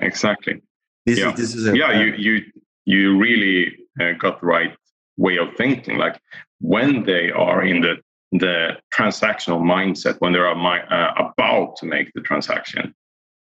Exactly. 0.00 0.62
This, 1.06 1.18
Yeah. 1.18 1.30
is, 1.32 1.36
this 1.36 1.54
is 1.54 1.66
a, 1.68 1.76
yeah 1.76 1.92
you 2.00 2.12
you 2.26 2.42
you 2.86 3.18
really 3.18 3.76
uh, 4.00 4.12
got 4.18 4.40
the 4.40 4.46
right 4.46 4.74
way 5.16 5.36
of 5.38 5.48
thinking 5.56 5.96
like 5.98 6.18
when 6.60 7.04
they 7.04 7.30
are 7.30 7.62
in 7.62 7.80
the 7.80 7.94
the 8.32 8.76
transactional 8.94 9.60
mindset 9.60 10.16
when 10.20 10.32
they 10.32 10.38
are 10.38 10.54
mi- 10.54 10.86
uh, 10.90 11.12
about 11.26 11.76
to 11.76 11.86
make 11.86 12.12
the 12.14 12.20
transaction 12.20 12.94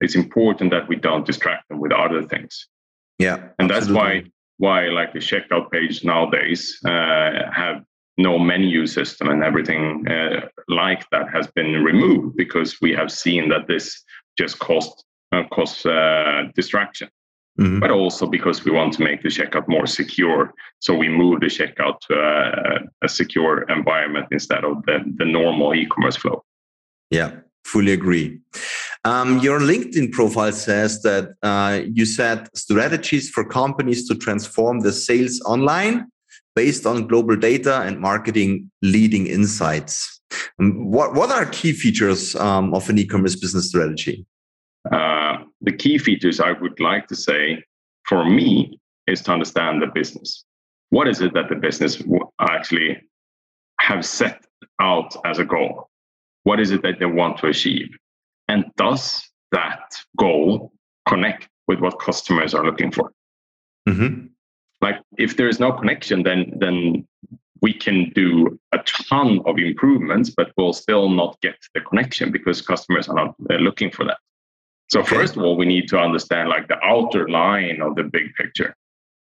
it's 0.01 0.15
important 0.15 0.69
that 0.71 0.87
we 0.87 0.95
don't 0.95 1.25
distract 1.25 1.67
them 1.69 1.79
with 1.79 1.91
other 1.91 2.21
things 2.23 2.67
yeah, 3.17 3.37
and 3.59 3.69
that's 3.69 3.89
why 3.89 4.23
why 4.57 4.87
like 4.87 5.13
the 5.13 5.19
checkout 5.19 5.71
page 5.71 6.03
nowadays 6.03 6.79
uh, 6.85 7.51
have 7.51 7.83
no 8.17 8.39
menu 8.39 8.87
system 8.87 9.29
and 9.29 9.43
everything 9.43 10.07
uh, 10.07 10.47
like 10.69 11.03
that 11.11 11.29
has 11.29 11.47
been 11.47 11.83
removed 11.83 12.37
because 12.37 12.77
we 12.81 12.93
have 12.93 13.11
seen 13.11 13.49
that 13.49 13.67
this 13.67 14.03
just 14.37 14.57
cost 14.59 15.03
uh, 15.33 15.43
cause 15.51 15.85
uh, 15.85 16.43
distraction 16.55 17.09
Mhm. 17.59 17.79
but 17.79 17.91
also 17.91 18.27
because 18.27 18.65
we 18.65 18.71
want 18.71 18.93
to 18.93 19.03
make 19.03 19.21
the 19.21 19.29
checkout 19.29 19.67
more 19.67 19.87
secure. 19.87 20.53
So 20.79 20.93
we 20.93 21.07
move 21.07 21.39
the 21.39 21.47
checkout 21.47 21.99
to 22.01 22.13
a, 22.13 23.05
a 23.05 23.07
secure 23.07 23.63
environment 23.69 24.27
instead 24.31 24.65
of 24.65 24.83
the, 24.85 24.99
the 25.17 25.25
normal 25.25 25.73
e-commerce 25.73 26.17
flow. 26.17 26.43
Yeah, 27.11 27.31
fully 27.63 27.93
agree. 27.93 28.41
Um, 29.05 29.37
your 29.37 29.59
LinkedIn 29.59 30.11
profile 30.11 30.51
says 30.51 31.03
that 31.03 31.35
uh, 31.43 31.81
you 31.93 32.05
set 32.07 32.55
strategies 32.57 33.29
for 33.29 33.45
companies 33.45 34.07
to 34.07 34.15
transform 34.15 34.79
the 34.79 34.91
sales 34.91 35.39
online 35.45 36.07
based 36.55 36.87
on 36.87 37.05
global 37.05 37.35
data 37.35 37.81
and 37.81 37.99
marketing 37.99 38.71
leading 38.81 39.27
insights. 39.27 40.19
Um, 40.59 40.89
what, 40.89 41.13
what 41.13 41.29
are 41.29 41.45
key 41.45 41.71
features 41.71 42.35
um, 42.35 42.73
of 42.73 42.89
an 42.89 42.97
e-commerce 42.97 43.35
business 43.35 43.69
strategy? 43.69 44.25
Uh, 44.91 45.37
the 45.61 45.71
key 45.71 45.99
features 45.99 46.39
I 46.39 46.53
would 46.53 46.79
like 46.79 47.07
to 47.07 47.15
say 47.15 47.63
for 48.07 48.25
me 48.25 48.79
is 49.05 49.21
to 49.23 49.31
understand 49.31 49.83
the 49.83 49.87
business. 49.87 50.45
What 50.89 51.07
is 51.07 51.21
it 51.21 51.35
that 51.35 51.49
the 51.49 51.55
business 51.55 52.01
actually 52.39 52.97
have 53.81 54.03
set 54.03 54.45
out 54.81 55.15
as 55.25 55.37
a 55.37 55.45
goal? 55.45 55.89
What 56.43 56.59
is 56.59 56.71
it 56.71 56.81
that 56.81 56.99
they 56.99 57.05
want 57.05 57.37
to 57.39 57.47
achieve? 57.47 57.89
And 58.47 58.65
does 58.77 59.27
that 59.51 59.95
goal 60.17 60.71
connect 61.07 61.47
with 61.67 61.79
what 61.79 61.99
customers 61.99 62.53
are 62.53 62.65
looking 62.65 62.91
for? 62.91 63.11
Mhm. 63.87 64.29
like 64.81 64.99
if 65.17 65.37
there 65.37 65.47
is 65.47 65.59
no 65.59 65.71
connection 65.71 66.23
then 66.23 66.51
then 66.57 67.07
we 67.61 67.71
can 67.71 68.11
do 68.15 68.59
a 68.71 68.79
ton 68.79 69.39
of 69.45 69.57
improvements 69.59 70.29
but 70.35 70.51
we'll 70.57 70.73
still 70.73 71.07
not 71.07 71.39
get 71.41 71.55
the 71.75 71.81
connection 71.81 72.31
because 72.31 72.61
customers 72.61 73.07
are 73.07 73.15
not 73.15 73.35
looking 73.67 73.89
for 73.91 74.03
that 74.05 74.17
so 74.89 74.99
Okay. 74.99 75.15
first 75.15 75.37
of 75.37 75.43
all 75.43 75.55
we 75.55 75.65
need 75.65 75.87
to 75.89 75.97
understand 75.99 76.49
like 76.49 76.67
the 76.67 76.79
outer 76.83 77.29
line 77.29 77.79
of 77.81 77.95
the 77.95 78.03
big 78.03 78.33
picture 78.35 78.75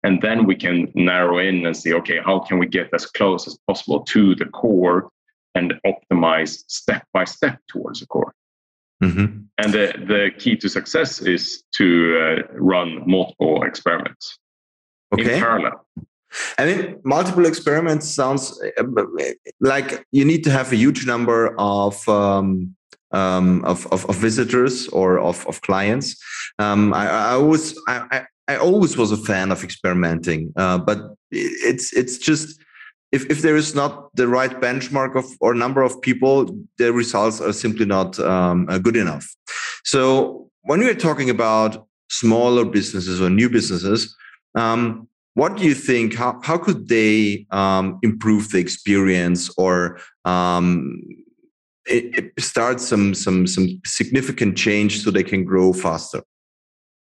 and 0.04 0.22
then 0.22 0.46
we 0.46 0.56
can 0.56 0.92
narrow 0.94 1.40
in 1.40 1.66
and 1.66 1.76
see 1.76 1.94
okay 1.94 2.20
how 2.28 2.38
can 2.40 2.58
we 2.60 2.68
get 2.68 2.88
as 2.94 3.06
close 3.18 3.48
as 3.48 3.58
possible 3.68 4.02
to 4.14 4.36
the 4.36 4.46
core 4.46 5.10
and 5.56 5.74
optimize 5.92 6.64
step 6.68 7.04
by 7.14 7.24
step 7.26 7.60
towards 7.68 8.00
the 8.00 8.06
core 8.08 8.34
Mhm. 9.04 9.46
and 9.58 9.74
the, 9.74 9.94
the 10.08 10.32
key 10.38 10.56
to 10.56 10.70
success 10.70 11.22
is 11.22 11.64
to 11.78 12.18
uh, 12.18 12.54
run 12.54 13.04
multiple 13.06 13.64
experiments 13.64 14.40
in 15.18 15.20
Okay. 15.20 15.40
parallel 15.40 15.86
I 16.58 16.66
mean, 16.66 17.00
multiple 17.04 17.46
experiments 17.46 18.10
sounds 18.10 18.60
uh, 18.78 18.84
like 19.62 20.06
you 20.12 20.26
need 20.26 20.44
to 20.44 20.52
have 20.52 20.72
a 20.72 20.76
huge 20.76 21.06
number 21.06 21.56
of 21.58 22.08
um, 22.10 22.76
um, 23.12 23.64
of, 23.64 23.88
of, 23.92 24.06
of 24.10 24.16
visitors 24.18 24.88
or 24.90 25.20
of, 25.20 25.48
of 25.48 25.62
clients. 25.62 26.22
Um, 26.60 26.94
I, 26.94 27.08
I 27.08 27.32
always 27.34 27.78
I, 27.88 28.26
I 28.48 28.58
always 28.58 28.98
was 28.98 29.12
a 29.12 29.18
fan 29.18 29.52
of 29.52 29.64
experimenting, 29.64 30.54
uh, 30.58 30.78
but 30.78 31.16
it's 31.32 31.94
it's 31.94 32.18
just 32.18 32.60
if, 33.12 33.30
if 33.30 33.42
there 33.42 33.56
is 33.56 33.76
not 33.76 34.16
the 34.16 34.28
right 34.28 34.52
benchmark 34.60 35.16
of 35.16 35.26
or 35.40 35.54
number 35.54 35.82
of 35.82 36.02
people, 36.02 36.50
the 36.78 36.92
results 36.92 37.40
are 37.42 37.54
simply 37.54 37.86
not 37.86 38.20
um, 38.20 38.68
uh, 38.70 38.78
good 38.78 38.96
enough. 38.96 39.28
So 39.84 40.50
when 40.64 40.80
we 40.80 40.90
are 40.90 40.96
talking 40.96 41.30
about 41.30 41.88
smaller 42.10 42.66
businesses 42.66 43.22
or 43.22 43.30
new 43.30 43.50
businesses, 43.50 44.16
um, 44.56 45.08
what 45.36 45.58
do 45.58 45.64
you 45.64 45.76
think? 45.76 46.16
How 46.16 46.40
how 46.44 46.58
could 46.58 46.88
they 46.88 47.46
um, 47.52 48.00
improve 48.02 48.50
the 48.52 48.60
experience 48.60 49.54
or 49.58 50.00
um, 50.24 51.02
it, 51.86 52.32
it 52.38 52.44
start 52.44 52.80
some 52.80 53.14
some 53.14 53.46
some 53.46 53.82
significant 53.86 54.58
change 54.58 55.04
so 55.04 55.12
they 55.12 55.24
can 55.24 55.44
grow 55.44 55.74
faster? 55.74 56.24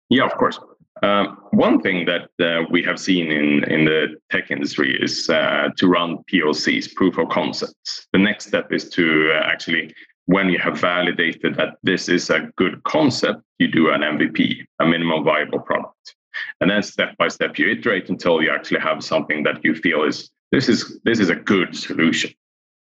Yeah, 0.09 0.25
of 0.25 0.33
course. 0.33 0.59
Um, 1.03 1.37
one 1.51 1.81
thing 1.81 2.05
that 2.05 2.29
uh, 2.39 2.65
we 2.71 2.81
have 2.83 2.99
seen 2.99 3.31
in, 3.31 3.63
in 3.65 3.85
the 3.85 4.15
tech 4.31 4.49
industry 4.49 4.97
is 5.01 5.29
uh, 5.29 5.69
to 5.77 5.87
run 5.87 6.19
POCs, 6.31 6.93
proof 6.95 7.17
of 7.17 7.29
concepts. 7.29 8.07
The 8.13 8.19
next 8.19 8.47
step 8.47 8.71
is 8.71 8.89
to 8.91 9.31
uh, 9.33 9.45
actually, 9.45 9.93
when 10.25 10.49
you 10.49 10.57
have 10.59 10.79
validated 10.79 11.55
that 11.55 11.77
this 11.83 12.07
is 12.07 12.29
a 12.29 12.49
good 12.55 12.81
concept, 12.83 13.41
you 13.59 13.67
do 13.67 13.89
an 13.91 14.01
MVP, 14.01 14.65
a 14.79 14.85
minimum 14.85 15.23
viable 15.23 15.59
product. 15.59 16.15
And 16.61 16.69
then 16.69 16.81
step 16.83 17.15
by 17.17 17.27
step, 17.27 17.57
you 17.57 17.69
iterate 17.71 18.09
until 18.09 18.41
you 18.41 18.51
actually 18.51 18.81
have 18.81 19.03
something 19.03 19.43
that 19.43 19.63
you 19.63 19.75
feel 19.75 20.03
is 20.03 20.29
this 20.51 20.69
is 20.69 20.99
this 21.03 21.19
is 21.19 21.29
a 21.29 21.35
good 21.35 21.75
solution. 21.75 22.31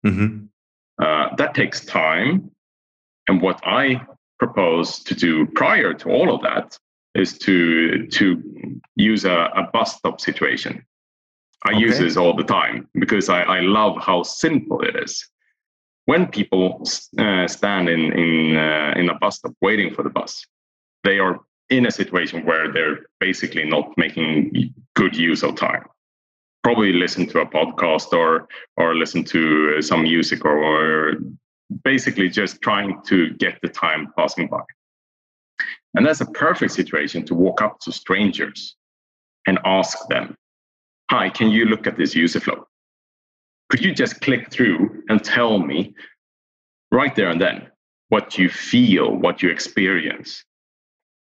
Mhm. 0.05 0.49
Uh, 0.99 1.35
that 1.37 1.55
takes 1.55 1.85
time. 1.85 2.51
And 3.29 3.41
what 3.41 3.61
I 3.65 4.05
propose 4.39 5.03
to 5.05 5.15
do 5.15 5.47
prior 5.47 5.95
to 5.95 6.11
all 6.11 6.35
of 6.35 6.43
that 6.43 6.79
is 7.15 7.39
to 7.39 8.07
to 8.09 8.81
use 8.97 9.25
a, 9.25 9.51
a 9.55 9.69
bus 9.73 9.97
stop 9.97 10.21
situation. 10.21 10.85
I 11.67 11.73
use 11.73 11.99
this 11.99 12.17
all 12.17 12.37
the 12.37 12.45
time 12.45 12.89
because 12.95 13.31
I, 13.31 13.43
I 13.43 13.61
love 13.61 13.97
how 14.03 14.23
simple 14.23 14.83
it 14.83 14.97
is. 14.97 15.27
When 16.05 16.27
people 16.27 16.87
uh, 17.19 17.49
stand 17.49 17.89
in 17.89 18.13
in 18.13 18.57
uh, 18.57 18.95
in 18.97 19.09
a 19.09 19.19
bus 19.19 19.39
stop 19.39 19.55
waiting 19.63 19.95
for 19.95 20.03
the 20.03 20.11
bus, 20.11 20.45
they 21.05 21.19
are 21.19 21.41
in 21.71 21.87
a 21.87 21.91
situation 21.91 22.45
where 22.45 22.71
they're 22.71 23.07
basically 23.21 23.65
not 23.65 23.97
making 23.97 24.75
good 24.95 25.17
use 25.17 25.43
of 25.43 25.57
time. 25.57 25.87
Probably 26.63 26.93
listen 26.93 27.27
to 27.29 27.41
a 27.41 27.47
podcast 27.47 28.13
or 28.13 28.49
or 28.77 28.95
listen 28.95 29.25
to 29.25 29.81
some 29.81 30.03
music 30.03 30.45
or, 30.45 30.59
or 30.59 31.15
basically 31.83 32.29
just 32.29 32.61
trying 32.61 33.01
to 33.07 33.31
get 33.35 33.59
the 33.63 33.69
time 33.69 34.13
passing 34.17 34.49
by. 34.49 34.61
And 35.95 36.05
that's 36.05 36.21
a 36.21 36.27
perfect 36.27 36.73
situation 36.73 37.25
to 37.27 37.35
walk 37.35 37.63
up 37.63 37.79
to 37.81 37.93
strangers 37.93 38.77
and 39.47 39.59
ask 39.65 39.99
them, 40.09 40.37
Hi, 41.11 41.29
can 41.29 41.51
you 41.51 41.67
look 41.67 41.87
at 41.87 41.97
this 41.97 42.15
user 42.15 42.41
flow? 42.41 42.67
Could 43.71 43.85
you 43.85 43.95
just 43.95 44.21
click 44.21 44.51
through 44.51 45.03
and 45.09 45.23
tell 45.23 45.59
me 45.59 45.95
right 46.91 47.15
there 47.15 47.31
and 47.31 47.41
then 47.41 47.69
what 48.09 48.39
you 48.39 48.49
feel, 48.49 49.15
what 49.15 49.43
you 49.43 49.51
experience? 49.51 50.45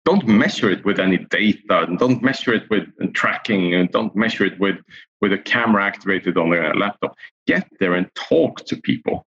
Don't 0.04 0.26
measure 0.26 0.70
it 0.70 0.84
with 0.84 0.98
any 0.98 1.18
data, 1.18 1.82
and 1.82 1.98
don't 1.98 2.22
measure 2.22 2.54
it 2.54 2.68
with 2.70 2.88
tracking, 3.12 3.74
and 3.74 3.90
don't 3.92 4.16
measure 4.16 4.44
it 4.46 4.58
with, 4.58 4.76
with 5.20 5.32
a 5.32 5.38
camera 5.38 5.84
activated 5.84 6.38
on 6.38 6.50
the 6.50 6.56
laptop. 6.74 7.14
Get 7.46 7.68
there 7.78 7.94
and 7.94 8.08
talk 8.14 8.64
to 8.66 8.76
people 8.76 9.26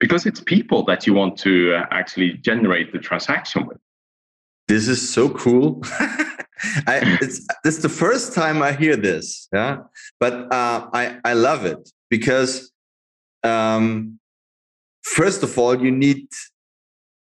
because 0.00 0.26
it's 0.26 0.40
people 0.40 0.84
that 0.84 1.06
you 1.06 1.14
want 1.14 1.38
to 1.38 1.74
uh, 1.74 1.86
actually 1.90 2.34
generate 2.34 2.92
the 2.92 2.98
transaction 2.98 3.66
with. 3.66 3.78
This 4.68 4.86
is 4.86 5.08
so 5.08 5.30
cool. 5.30 5.82
I, 6.86 7.18
it's 7.64 7.78
the 7.78 7.88
first 7.88 8.34
time 8.34 8.62
I 8.62 8.72
hear 8.72 8.96
this. 8.96 9.48
Yeah, 9.52 9.78
but 10.20 10.52
uh, 10.52 10.88
I 10.92 11.18
I 11.24 11.32
love 11.32 11.64
it 11.64 11.90
because 12.10 12.70
um, 13.42 14.18
first 15.02 15.42
of 15.42 15.58
all, 15.58 15.80
you 15.82 15.90
need 15.90 16.28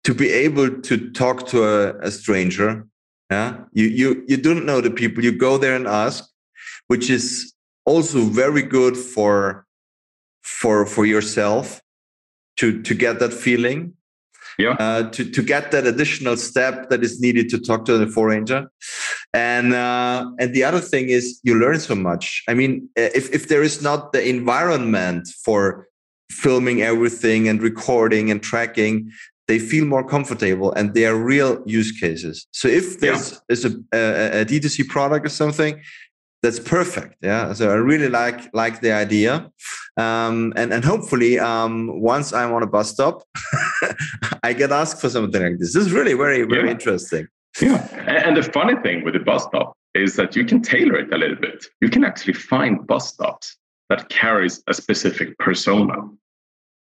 to 0.04 0.14
be 0.14 0.30
able 0.30 0.80
to 0.80 1.10
talk 1.10 1.46
to 1.48 1.64
a, 1.64 1.98
a 2.00 2.10
stranger. 2.10 2.86
Yeah, 3.30 3.64
you 3.72 3.86
you 3.86 4.24
you 4.26 4.36
don't 4.36 4.66
know 4.66 4.80
the 4.80 4.90
people. 4.90 5.22
You 5.22 5.32
go 5.32 5.58
there 5.58 5.76
and 5.76 5.86
ask, 5.86 6.28
which 6.88 7.08
is 7.10 7.54
also 7.84 8.20
very 8.24 8.62
good 8.62 8.96
for 8.96 9.66
for 10.42 10.86
for 10.86 11.06
yourself 11.06 11.80
to 12.56 12.82
to 12.82 12.94
get 12.94 13.20
that 13.20 13.32
feeling 13.32 13.94
yeah. 14.58 14.76
Uh, 14.80 15.08
to, 15.10 15.30
to 15.30 15.42
get 15.42 15.70
that 15.70 15.86
additional 15.86 16.36
step 16.36 16.90
that 16.90 17.02
is 17.04 17.20
needed 17.20 17.48
to 17.50 17.58
talk 17.58 17.84
to 17.84 17.96
the 17.96 18.08
forager. 18.08 18.68
And 19.32 19.72
uh, 19.72 20.30
and 20.40 20.54
the 20.54 20.64
other 20.64 20.80
thing 20.80 21.08
is 21.10 21.40
you 21.44 21.54
learn 21.54 21.78
so 21.78 21.94
much. 21.94 22.42
I 22.48 22.54
mean, 22.54 22.88
if, 22.96 23.32
if 23.32 23.48
there 23.48 23.62
is 23.62 23.80
not 23.82 24.12
the 24.12 24.28
environment 24.28 25.28
for 25.44 25.86
filming 26.30 26.82
everything 26.82 27.48
and 27.48 27.62
recording 27.62 28.30
and 28.30 28.42
tracking, 28.42 29.10
they 29.46 29.58
feel 29.58 29.86
more 29.86 30.06
comfortable 30.06 30.72
and 30.72 30.92
they 30.92 31.06
are 31.06 31.16
real 31.16 31.62
use 31.64 31.92
cases. 31.92 32.46
So 32.50 32.68
if 32.68 33.00
there's 33.00 33.32
yeah. 33.32 33.38
is 33.48 33.64
a, 33.64 33.70
a, 33.94 34.40
a 34.40 34.44
D2C 34.44 34.88
product 34.88 35.24
or 35.26 35.30
something, 35.30 35.80
that's 36.42 36.60
perfect 36.60 37.16
yeah. 37.22 37.52
So 37.52 37.70
i 37.70 37.74
really 37.74 38.08
like 38.08 38.52
like 38.54 38.80
the 38.80 38.92
idea. 38.92 39.50
Um, 39.96 40.52
and 40.56 40.72
and 40.72 40.84
hopefully 40.84 41.38
um, 41.38 42.00
once 42.00 42.32
i'm 42.32 42.52
on 42.52 42.62
a 42.62 42.66
bus 42.66 42.90
stop 42.90 43.22
i 44.44 44.52
get 44.52 44.70
asked 44.70 45.00
for 45.00 45.08
something 45.08 45.42
like 45.42 45.58
this. 45.58 45.74
This 45.74 45.86
is 45.86 45.92
really 45.92 46.14
very 46.14 46.42
very 46.44 46.66
yeah. 46.66 46.72
interesting. 46.72 47.26
Yeah. 47.60 47.86
And 48.06 48.36
the 48.36 48.42
funny 48.42 48.76
thing 48.82 49.04
with 49.04 49.14
the 49.14 49.20
bus 49.20 49.44
stop 49.44 49.76
is 49.94 50.14
that 50.16 50.36
you 50.36 50.44
can 50.44 50.62
tailor 50.62 50.96
it 50.96 51.12
a 51.12 51.18
little 51.18 51.36
bit. 51.36 51.64
You 51.80 51.88
can 51.88 52.04
actually 52.04 52.34
find 52.34 52.86
bus 52.86 53.08
stops 53.08 53.56
that 53.88 54.08
carries 54.08 54.62
a 54.68 54.74
specific 54.74 55.36
persona 55.38 55.94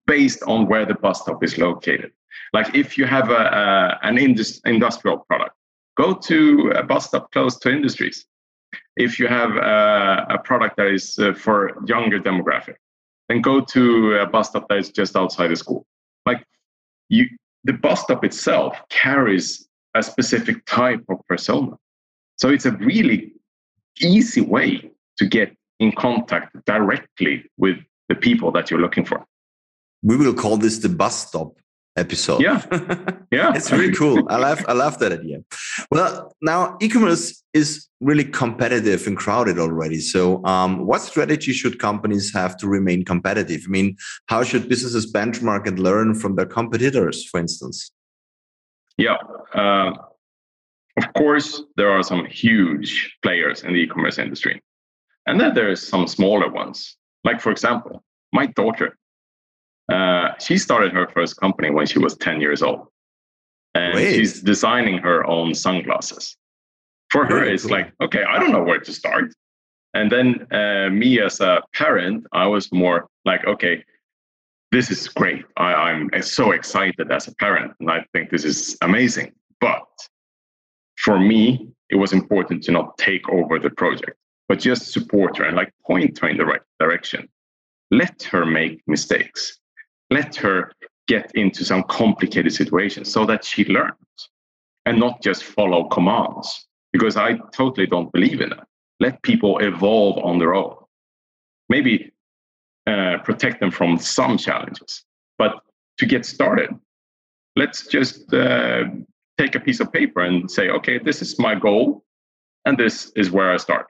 based 0.05 0.43
on 0.47 0.67
where 0.67 0.85
the 0.85 0.95
bus 0.95 1.21
stop 1.21 1.43
is 1.43 1.57
located. 1.57 2.11
Like 2.51 2.75
if 2.75 2.97
you 2.97 3.05
have 3.05 3.29
a, 3.29 3.43
a 3.61 3.99
an 4.03 4.17
indus- 4.17 4.59
industrial 4.65 5.19
product 5.19 5.55
go 5.95 6.13
to 6.13 6.71
a 6.75 6.83
bus 6.83 7.07
stop 7.07 7.31
close 7.31 7.57
to 7.59 7.71
industries 7.71 8.25
if 8.97 9.19
you 9.19 9.27
have 9.27 9.51
a, 9.55 10.25
a 10.29 10.37
product 10.39 10.77
that 10.77 10.87
is 10.87 11.17
uh, 11.19 11.33
for 11.33 11.71
younger 11.85 12.19
demographic, 12.19 12.75
then 13.29 13.41
go 13.41 13.61
to 13.61 14.15
a 14.15 14.25
bus 14.25 14.49
stop 14.49 14.67
that 14.69 14.77
is 14.77 14.91
just 14.91 15.15
outside 15.15 15.49
the 15.49 15.55
school. 15.55 15.85
Like 16.25 16.43
you, 17.09 17.27
the 17.63 17.73
bus 17.73 18.03
stop 18.03 18.23
itself 18.23 18.77
carries 18.89 19.67
a 19.95 20.03
specific 20.03 20.65
type 20.65 21.03
of 21.09 21.17
persona. 21.27 21.77
So 22.37 22.49
it's 22.49 22.65
a 22.65 22.71
really 22.71 23.33
easy 24.01 24.41
way 24.41 24.91
to 25.17 25.25
get 25.25 25.55
in 25.79 25.91
contact 25.91 26.55
directly 26.65 27.49
with 27.57 27.77
the 28.09 28.15
people 28.15 28.51
that 28.51 28.69
you're 28.69 28.79
looking 28.79 29.05
for. 29.05 29.25
We 30.03 30.17
will 30.17 30.33
call 30.33 30.57
this 30.57 30.77
the 30.79 30.89
bus 30.89 31.27
stop 31.27 31.57
episode. 31.97 32.41
Yeah, 32.41 32.61
yeah, 33.31 33.55
it's 33.55 33.71
really 33.71 33.93
cool. 34.01 34.23
I 34.29 34.37
love 34.37 34.65
I 34.67 34.73
love 34.73 34.99
that 34.99 35.11
idea. 35.11 35.39
Well, 35.91 36.35
now 36.41 36.77
e-commerce 36.81 37.43
is 37.53 37.87
really 38.01 38.25
competitive 38.25 39.07
and 39.07 39.17
crowded 39.17 39.59
already. 39.59 39.99
So, 39.99 40.43
um, 40.45 40.85
what 40.85 41.01
strategy 41.01 41.53
should 41.53 41.79
companies 41.79 42.33
have 42.33 42.57
to 42.57 42.67
remain 42.67 43.05
competitive? 43.05 43.63
I 43.67 43.69
mean, 43.69 43.97
how 44.27 44.43
should 44.43 44.67
businesses 44.67 45.11
benchmark 45.11 45.67
and 45.67 45.79
learn 45.79 46.15
from 46.15 46.35
their 46.35 46.45
competitors, 46.45 47.25
for 47.25 47.39
instance? 47.39 47.91
Yeah. 48.97 49.17
Uh, 49.53 49.93
of 50.97 51.13
course, 51.13 51.61
there 51.75 51.91
are 51.91 52.03
some 52.03 52.25
huge 52.25 53.17
players 53.21 53.63
in 53.63 53.73
the 53.73 53.79
e-commerce 53.79 54.17
industry, 54.17 54.61
and 55.25 55.39
then 55.39 55.53
there's 55.53 55.85
some 55.85 56.07
smaller 56.07 56.49
ones. 56.49 56.95
Like, 57.25 57.41
for 57.41 57.51
example, 57.51 58.03
my 58.31 58.45
daughter 58.45 58.97
uh, 59.91 60.29
she 60.39 60.57
started 60.57 60.91
her 60.93 61.07
first 61.13 61.37
company 61.37 61.69
when 61.69 61.85
she 61.85 61.99
was 61.99 62.15
10 62.17 62.41
years 62.41 62.61
old. 62.61 62.87
And 63.73 63.95
Wait. 63.95 64.15
she's 64.15 64.41
designing 64.41 64.97
her 64.99 65.25
own 65.25 65.53
sunglasses. 65.53 66.37
For 67.11 67.25
her, 67.25 67.43
it's 67.43 67.65
like, 67.65 67.93
okay, 68.01 68.23
I 68.23 68.39
don't 68.39 68.51
know 68.51 68.63
where 68.63 68.79
to 68.79 68.93
start. 68.93 69.33
And 69.93 70.11
then 70.11 70.47
uh, 70.51 70.89
me 70.89 71.21
as 71.21 71.39
a 71.39 71.61
parent, 71.73 72.25
I 72.33 72.47
was 72.47 72.71
more 72.71 73.07
like, 73.25 73.45
okay, 73.45 73.83
this 74.71 74.91
is 74.91 75.07
great. 75.07 75.45
I, 75.55 75.91
am 75.91 76.09
so 76.21 76.51
excited 76.51 77.11
as 77.11 77.27
a 77.27 77.35
parent, 77.35 77.73
and 77.79 77.89
I 77.89 78.03
think 78.11 78.29
this 78.29 78.43
is 78.43 78.77
amazing. 78.81 79.31
But 79.61 79.87
for 80.97 81.19
me, 81.19 81.69
it 81.89 81.95
was 81.95 82.11
important 82.11 82.63
to 82.63 82.71
not 82.71 82.97
take 82.97 83.29
over 83.29 83.59
the 83.59 83.69
project, 83.69 84.17
but 84.49 84.59
just 84.59 84.91
support 84.91 85.37
her 85.37 85.45
and 85.45 85.55
like 85.55 85.71
point 85.85 86.17
her 86.19 86.27
in 86.27 86.37
the 86.37 86.45
right 86.45 86.61
direction. 86.79 87.29
Let 87.91 88.23
her 88.23 88.45
make 88.45 88.81
mistakes 88.87 89.59
let 90.09 90.35
her 90.35 90.71
get 91.07 91.31
into 91.35 91.63
some 91.63 91.83
complicated 91.83 92.53
situations 92.53 93.11
so 93.11 93.25
that 93.25 93.43
she 93.43 93.65
learns 93.65 94.29
and 94.85 94.99
not 94.99 95.21
just 95.21 95.43
follow 95.43 95.85
commands 95.85 96.67
because 96.93 97.17
i 97.17 97.33
totally 97.53 97.87
don't 97.87 98.11
believe 98.13 98.41
in 98.41 98.49
that. 98.49 98.67
Let 99.01 99.21
people 99.23 99.57
evolve 99.59 100.17
on 100.19 100.39
their 100.39 100.55
own. 100.55 100.77
Maybe 101.67 102.13
uh, 102.87 103.17
protect 103.25 103.59
them 103.59 103.71
from 103.71 103.97
some 103.97 104.37
challenges 104.37 105.03
but 105.37 105.59
to 105.97 106.05
get 106.05 106.25
started 106.25 106.69
let's 107.55 107.87
just 107.87 108.33
uh, 108.33 108.83
take 109.37 109.55
a 109.55 109.59
piece 109.59 109.79
of 109.79 109.91
paper 109.91 110.21
and 110.21 110.49
say 110.49 110.69
okay 110.69 110.99
this 110.99 111.21
is 111.21 111.39
my 111.39 111.55
goal 111.55 112.03
and 112.65 112.77
this 112.77 113.11
is 113.15 113.31
where 113.31 113.51
i 113.51 113.57
start. 113.57 113.87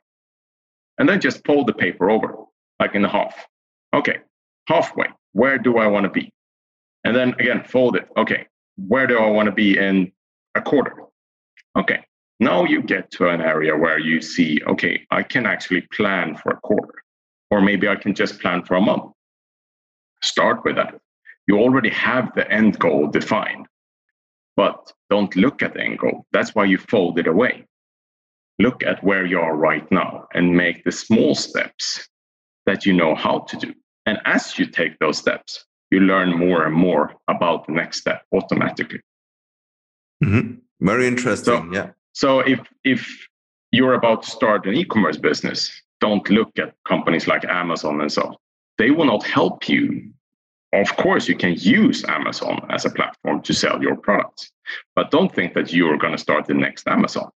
And 0.98 1.10
then 1.10 1.20
just 1.20 1.46
fold 1.46 1.68
the 1.68 1.74
paper 1.74 2.10
over 2.10 2.36
like 2.80 2.96
in 2.96 3.04
half. 3.04 3.36
Okay 3.94 4.20
halfway 4.68 5.08
where 5.36 5.58
do 5.58 5.78
I 5.78 5.88
want 5.88 6.06
to 6.06 6.10
be? 6.10 6.32
And 7.04 7.14
then 7.14 7.34
again, 7.40 7.62
fold 7.66 7.98
it. 7.98 8.08
Okay, 8.16 8.48
where 8.78 9.06
do 9.06 9.18
I 9.20 9.30
want 9.30 9.48
to 9.48 9.52
be 9.52 9.78
in 9.78 10.14
a 10.56 10.62
quarter? 10.62 10.96
Okay, 11.78 12.00
now 12.40 12.64
you 12.64 12.82
get 12.82 13.12
to 13.12 13.28
an 13.28 13.42
area 13.42 13.76
where 13.76 14.00
you 14.00 14.22
see, 14.22 14.62
okay, 14.66 15.06
I 15.12 15.24
can 15.24 15.46
actually 15.46 15.82
plan 15.92 16.38
for 16.38 16.52
a 16.54 16.62
quarter, 16.62 17.04
or 17.52 17.60
maybe 17.60 17.90
I 17.90 17.98
can 17.98 18.16
just 18.16 18.40
plan 18.40 18.64
for 18.64 18.76
a 18.76 18.82
month. 18.82 19.12
Start 20.24 20.64
with 20.64 20.78
that. 20.78 20.96
You 21.48 21.60
already 21.60 21.90
have 21.90 22.34
the 22.34 22.50
end 22.50 22.80
goal 22.80 23.08
defined, 23.08 23.68
but 24.56 24.94
don't 25.10 25.36
look 25.36 25.62
at 25.62 25.74
the 25.74 25.82
end 25.82 26.00
goal. 26.00 26.26
That's 26.32 26.56
why 26.56 26.64
you 26.64 26.78
fold 26.78 27.20
it 27.20 27.28
away. 27.28 27.66
Look 28.58 28.84
at 28.84 29.04
where 29.04 29.26
you 29.26 29.42
are 29.42 29.56
right 29.58 29.86
now 29.92 30.28
and 30.34 30.56
make 30.56 30.86
the 30.86 30.94
small 30.94 31.36
steps 31.36 32.08
that 32.66 32.86
you 32.86 32.94
know 32.94 33.16
how 33.16 33.40
to 33.50 33.58
do. 33.58 33.74
And 34.06 34.20
as 34.26 34.58
you 34.60 34.66
take 34.66 35.00
those 35.00 35.18
steps, 35.18 35.66
you 35.92 36.00
learn 36.00 36.38
more 36.38 36.66
and 36.66 36.76
more 36.76 37.14
about 37.28 37.68
the 37.68 37.74
next 37.74 38.00
step 38.00 38.24
automatically. 38.34 39.02
Mm-hmm. 40.24 40.56
Very 40.82 41.08
interesting. 41.08 41.74
So, 41.74 41.74
yeah. 41.74 41.90
So 42.14 42.40
if 42.40 42.60
if 42.84 43.28
you're 43.72 43.94
about 43.94 44.24
to 44.24 44.30
start 44.30 44.66
an 44.66 44.76
e-commerce 44.76 45.18
business, 45.18 45.72
don't 46.00 46.30
look 46.30 46.58
at 46.60 46.74
companies 46.88 47.28
like 47.28 47.46
Amazon 47.46 48.02
and 48.02 48.12
so. 48.12 48.24
on. 48.24 48.36
They 48.78 48.92
will 48.92 49.06
not 49.06 49.26
help 49.26 49.70
you. 49.70 50.12
Of 50.74 50.96
course, 50.98 51.30
you 51.30 51.36
can 51.36 51.56
use 51.58 52.04
Amazon 52.06 52.66
as 52.70 52.86
a 52.86 52.90
platform 52.90 53.42
to 53.44 53.54
sell 53.54 53.82
your 53.82 53.96
products, 53.96 54.52
but 54.96 55.10
don't 55.10 55.34
think 55.34 55.54
that 55.54 55.72
you're 55.72 55.98
going 55.98 56.12
to 56.12 56.18
start 56.18 56.46
the 56.46 56.54
next 56.54 56.88
Amazon. 56.88 57.30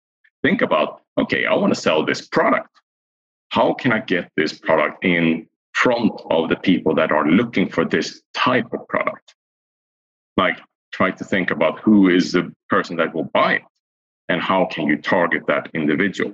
Think 0.43 0.63
about, 0.63 1.03
okay, 1.17 1.47
I 1.47 1.55
want 1.55 1.73
to 1.73 1.81
sell 1.81 2.05
this 2.05 2.27
product. 2.27 2.71
How 3.51 3.75
can 3.75 3.93
I 3.93 4.01
get 4.01 4.31
this 4.37 4.53
product 4.59 5.05
in 5.05 5.49
front 5.83 6.21
of 6.31 6.49
the 6.49 6.57
people 6.57 6.95
that 6.95 7.13
are 7.13 7.27
looking 7.27 7.69
for 7.69 7.85
this 7.85 8.23
type 8.35 8.67
of 8.73 8.87
product. 8.89 9.35
Like 10.37 10.59
try 10.93 11.11
to 11.13 11.25
think 11.25 11.51
about 11.51 11.79
who 11.81 12.09
is 12.09 12.33
the 12.33 12.53
person 12.69 12.97
that 12.97 13.15
will 13.15 13.31
buy 13.33 13.55
it 13.55 13.63
and 14.29 14.41
how 14.41 14.67
can 14.67 14.87
you 14.87 14.97
target 14.97 15.43
that 15.47 15.71
individual. 15.75 16.33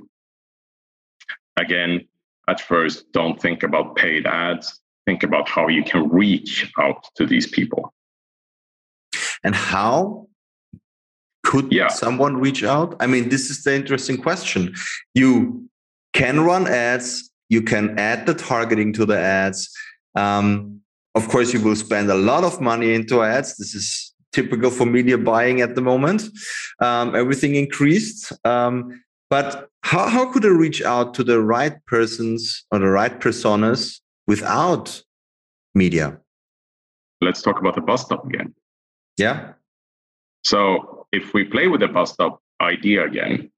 Again, 1.56 2.06
at 2.48 2.60
first, 2.60 3.10
don't 3.12 3.40
think 3.40 3.62
about 3.62 3.96
paid 3.96 4.26
ads. 4.26 4.80
Think 5.06 5.22
about 5.22 5.48
how 5.48 5.68
you 5.68 5.84
can 5.84 6.08
reach 6.08 6.72
out 6.78 7.06
to 7.16 7.26
these 7.26 7.46
people. 7.46 7.92
And 9.44 9.54
how 9.54 10.26
could 11.44 11.70
yeah. 11.70 11.88
someone 11.88 12.38
reach 12.38 12.64
out? 12.64 12.96
I 13.00 13.06
mean, 13.06 13.28
this 13.28 13.50
is 13.50 13.62
the 13.62 13.74
interesting 13.74 14.16
question. 14.20 14.74
You 15.14 15.68
can 16.14 16.40
run 16.40 16.66
ads 16.66 17.30
you 17.48 17.62
can 17.62 17.98
add 17.98 18.26
the 18.26 18.34
targeting 18.34 18.92
to 18.94 19.06
the 19.06 19.18
ads. 19.18 19.70
Um, 20.14 20.80
of 21.14 21.28
course, 21.28 21.52
you 21.52 21.60
will 21.60 21.76
spend 21.76 22.10
a 22.10 22.14
lot 22.14 22.44
of 22.44 22.60
money 22.60 22.94
into 22.94 23.22
ads. 23.22 23.56
This 23.56 23.74
is 23.74 24.14
typical 24.32 24.70
for 24.70 24.84
media 24.84 25.16
buying 25.16 25.60
at 25.60 25.74
the 25.74 25.80
moment. 25.80 26.24
Um, 26.80 27.14
everything 27.14 27.54
increased. 27.54 28.32
Um, 28.44 29.02
but 29.30 29.68
how, 29.82 30.08
how 30.08 30.32
could 30.32 30.44
I 30.44 30.48
reach 30.48 30.82
out 30.82 31.14
to 31.14 31.24
the 31.24 31.40
right 31.40 31.74
persons 31.86 32.64
or 32.70 32.78
the 32.78 32.88
right 32.88 33.20
personas 33.20 34.00
without 34.26 35.02
media? 35.74 36.18
Let's 37.20 37.42
talk 37.42 37.60
about 37.60 37.74
the 37.74 37.80
bus 37.80 38.02
stop 38.02 38.26
again. 38.26 38.54
Yeah. 39.16 39.52
So 40.42 41.06
if 41.12 41.32
we 41.32 41.44
play 41.44 41.68
with 41.68 41.80
the 41.80 41.88
bus 41.88 42.12
stop 42.12 42.42
idea 42.60 43.06
again, 43.06 43.50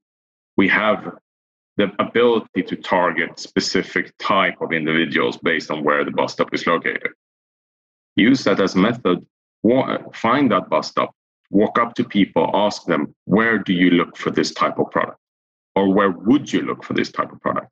we 0.57 0.69
have 0.69 1.13
the 1.77 1.91
ability 1.99 2.63
to 2.63 2.77
target 2.77 3.39
specific 3.39 4.13
type 4.19 4.61
of 4.61 4.73
individuals 4.73 5.37
based 5.37 5.71
on 5.71 5.85
where 5.85 6.05
the 6.05 6.11
bus 6.11 6.33
stop 6.33 6.53
is 6.55 6.67
located. 6.67 7.13
Use 8.17 8.45
that 8.45 8.61
as 8.61 8.75
a 8.75 8.79
method. 8.79 9.27
Find 10.15 10.51
that 10.53 10.71
bus 10.71 10.89
stop, 10.89 11.15
walk 11.51 11.79
up 11.79 11.95
to 11.97 12.05
people, 12.05 12.51
ask 12.55 12.85
them, 12.87 13.15
where 13.25 13.59
do 13.59 13.73
you 13.73 13.91
look 13.91 14.17
for 14.17 14.31
this 14.31 14.53
type 14.53 14.79
of 14.79 14.91
product? 14.91 15.19
Or 15.75 15.93
where 15.93 16.11
would 16.11 16.51
you 16.53 16.63
look 16.63 16.83
for 16.83 16.95
this 16.95 17.11
type 17.13 17.33
of 17.33 17.41
product? 17.41 17.69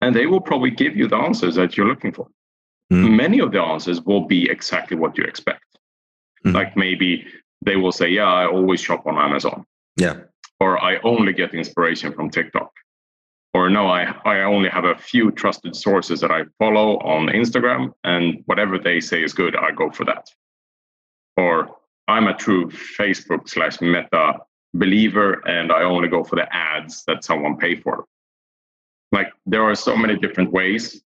And 0.00 0.14
they 0.14 0.26
will 0.26 0.40
probably 0.40 0.70
give 0.70 0.96
you 0.96 1.08
the 1.08 1.16
answers 1.16 1.54
that 1.54 1.76
you're 1.76 1.88
looking 1.88 2.12
for. 2.12 2.28
Mm. 2.92 3.16
Many 3.16 3.38
of 3.40 3.52
the 3.52 3.60
answers 3.60 4.02
will 4.02 4.26
be 4.26 4.50
exactly 4.50 4.96
what 4.96 5.16
you 5.16 5.24
expect. 5.24 5.62
Mm-hmm. 6.44 6.54
Like 6.54 6.76
maybe 6.76 7.26
they 7.64 7.76
will 7.76 7.92
say, 7.92 8.08
"Yeah, 8.08 8.32
I 8.32 8.46
always 8.46 8.80
shop 8.80 9.06
on 9.06 9.18
Amazon." 9.18 9.64
Yeah. 9.96 10.20
Or 10.60 10.82
I 10.82 10.98
only 11.02 11.32
get 11.32 11.54
inspiration 11.54 12.12
from 12.12 12.30
TikTok. 12.30 12.70
Or 13.58 13.68
no, 13.68 13.88
I, 13.88 14.14
I 14.24 14.42
only 14.42 14.68
have 14.68 14.84
a 14.84 14.94
few 14.94 15.32
trusted 15.32 15.74
sources 15.74 16.20
that 16.20 16.30
I 16.30 16.42
follow 16.60 16.98
on 16.98 17.26
Instagram, 17.26 17.92
and 18.04 18.44
whatever 18.46 18.78
they 18.78 19.00
say 19.00 19.24
is 19.24 19.32
good, 19.34 19.56
I 19.56 19.72
go 19.72 19.90
for 19.90 20.04
that. 20.04 20.30
Or 21.36 21.76
I'm 22.06 22.28
a 22.28 22.36
true 22.36 22.70
Facebook 22.70 23.48
slash 23.48 23.80
Meta 23.80 24.34
believer, 24.74 25.42
and 25.48 25.72
I 25.72 25.82
only 25.82 26.06
go 26.06 26.22
for 26.22 26.36
the 26.36 26.46
ads 26.54 27.02
that 27.08 27.24
someone 27.24 27.56
pay 27.56 27.74
for. 27.74 28.04
Like 29.10 29.32
there 29.44 29.64
are 29.64 29.74
so 29.74 29.96
many 29.96 30.16
different 30.16 30.52
ways, 30.52 31.02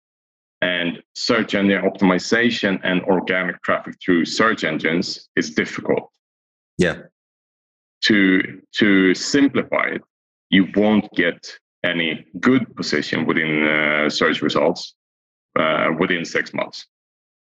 and 0.61 1.01
search 1.15 1.55
engine 1.55 1.81
optimization 1.83 2.81
and 2.83 3.01
organic 3.03 3.63
traffic 3.63 3.95
through 4.03 4.25
search 4.25 4.65
engines 4.65 5.29
is 5.37 5.51
difficult. 5.51 6.09
Yeah. 6.77 6.97
To 8.07 8.61
to 8.73 9.15
simplify 9.15 9.85
it, 9.95 10.01
you 10.49 10.67
won't 10.75 11.09
get 11.13 11.57
any 11.83 12.25
good 12.39 12.75
position 12.75 13.25
within 13.25 13.67
uh, 13.67 14.09
search 14.09 14.41
results 14.41 14.95
uh, 15.59 15.89
within 15.99 16.25
six 16.25 16.53
months. 16.53 16.85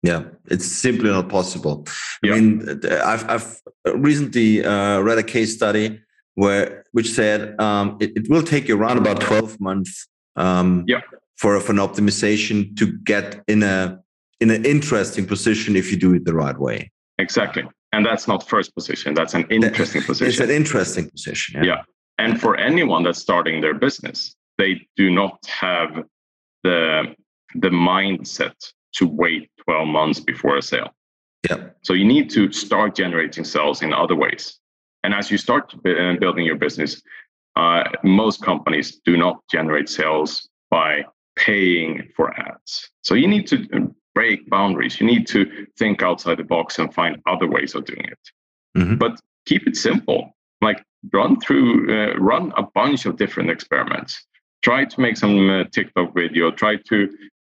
Yeah, 0.04 0.24
it's 0.46 0.66
simply 0.66 1.10
not 1.10 1.30
possible. 1.30 1.88
I 2.24 2.28
mean, 2.40 2.80
I've, 2.92 3.28
I've 3.30 3.62
recently 3.96 4.64
uh, 4.64 5.00
read 5.00 5.18
a 5.18 5.24
case 5.24 5.56
study 5.56 6.00
where 6.36 6.84
which 6.92 7.12
said 7.12 7.60
um, 7.60 7.98
it, 8.00 8.12
it, 8.16 8.30
will 8.30 8.44
take 8.44 8.68
you 8.68 8.78
around 8.78 8.98
about 8.98 9.22
12 9.22 9.60
months 9.60 10.08
um, 10.36 10.84
yeah. 10.88 11.02
for, 11.38 11.60
for 11.60 11.72
an 11.72 11.80
optimization 11.80 12.76
to 12.78 12.98
get 13.00 13.42
in 13.48 13.64
a 13.64 14.00
in 14.42 14.52
an 14.52 14.66
interesting 14.66 15.26
position 15.26 15.76
if 15.76 15.92
you 15.92 15.98
do 15.98 16.14
it 16.14 16.26
the 16.26 16.36
right 16.36 16.60
way. 16.60 16.92
Exactly. 17.18 17.64
And 17.94 18.06
that's 18.06 18.28
not 18.28 18.48
first 18.48 18.76
position. 18.76 19.14
That's 19.14 19.34
an 19.34 19.46
interesting 19.50 20.04
position. 20.04 20.28
It's 20.30 20.40
an 20.42 20.50
interesting 20.50 21.10
position. 21.10 21.64
Yeah. 21.64 21.78
yeah. 21.78 21.82
And 22.18 22.40
for 22.40 22.56
anyone 22.56 23.04
that's 23.04 23.20
starting 23.20 23.62
their 23.62 23.74
business, 23.74 24.36
they 24.58 24.88
do 24.96 25.10
not 25.10 25.46
have 25.48 26.04
the 26.64 27.16
the 27.56 27.70
mindset 27.70 28.56
to 28.94 29.08
wait 29.08 29.50
12 29.64 29.88
months 29.88 30.20
before 30.20 30.58
a 30.58 30.62
sale. 30.62 30.94
Yeah. 31.50 31.70
So 31.84 31.94
you 31.94 32.06
need 32.06 32.30
to 32.32 32.52
start 32.52 32.96
generating 32.96 33.44
sales 33.44 33.82
in 33.82 33.94
other 33.94 34.16
ways. 34.16 34.60
And 35.04 35.14
as 35.14 35.30
you 35.30 35.38
start 35.38 35.74
uh, 35.74 36.16
building 36.20 36.46
your 36.46 36.56
business, 36.56 37.02
uh, 37.56 37.84
most 38.04 38.42
companies 38.42 39.00
do 39.06 39.16
not 39.16 39.42
generate 39.50 39.88
sales 39.88 40.50
by 40.70 41.06
paying 41.36 42.10
for 42.16 42.38
ads. 42.40 42.90
So 43.04 43.14
you 43.14 43.28
need 43.28 43.48
to 43.48 43.68
uh, 43.74 43.80
break 44.14 44.50
boundaries. 44.50 45.00
You 45.00 45.08
need 45.08 45.28
to 45.28 45.68
think 45.78 46.02
outside 46.02 46.38
the 46.38 46.44
box 46.44 46.80
and 46.80 46.94
find 46.94 47.22
other 47.28 47.48
ways 47.48 47.76
of 47.76 47.86
doing 47.86 48.06
it. 48.06 48.20
Mm-hmm. 48.78 48.96
But 48.96 49.22
keep 49.46 49.68
it 49.68 49.76
simple. 49.78 50.35
Like 50.68 50.84
run 51.14 51.40
through, 51.40 51.70
uh, 51.96 52.16
run 52.32 52.52
a 52.58 52.64
bunch 52.80 53.06
of 53.06 53.18
different 53.22 53.50
experiments. 53.56 54.12
Try 54.68 54.86
to 54.86 55.02
make 55.06 55.18
some 55.24 55.36
uh, 55.50 55.64
TikTok 55.76 56.16
video. 56.16 56.52
Try 56.52 56.74
to 56.90 56.98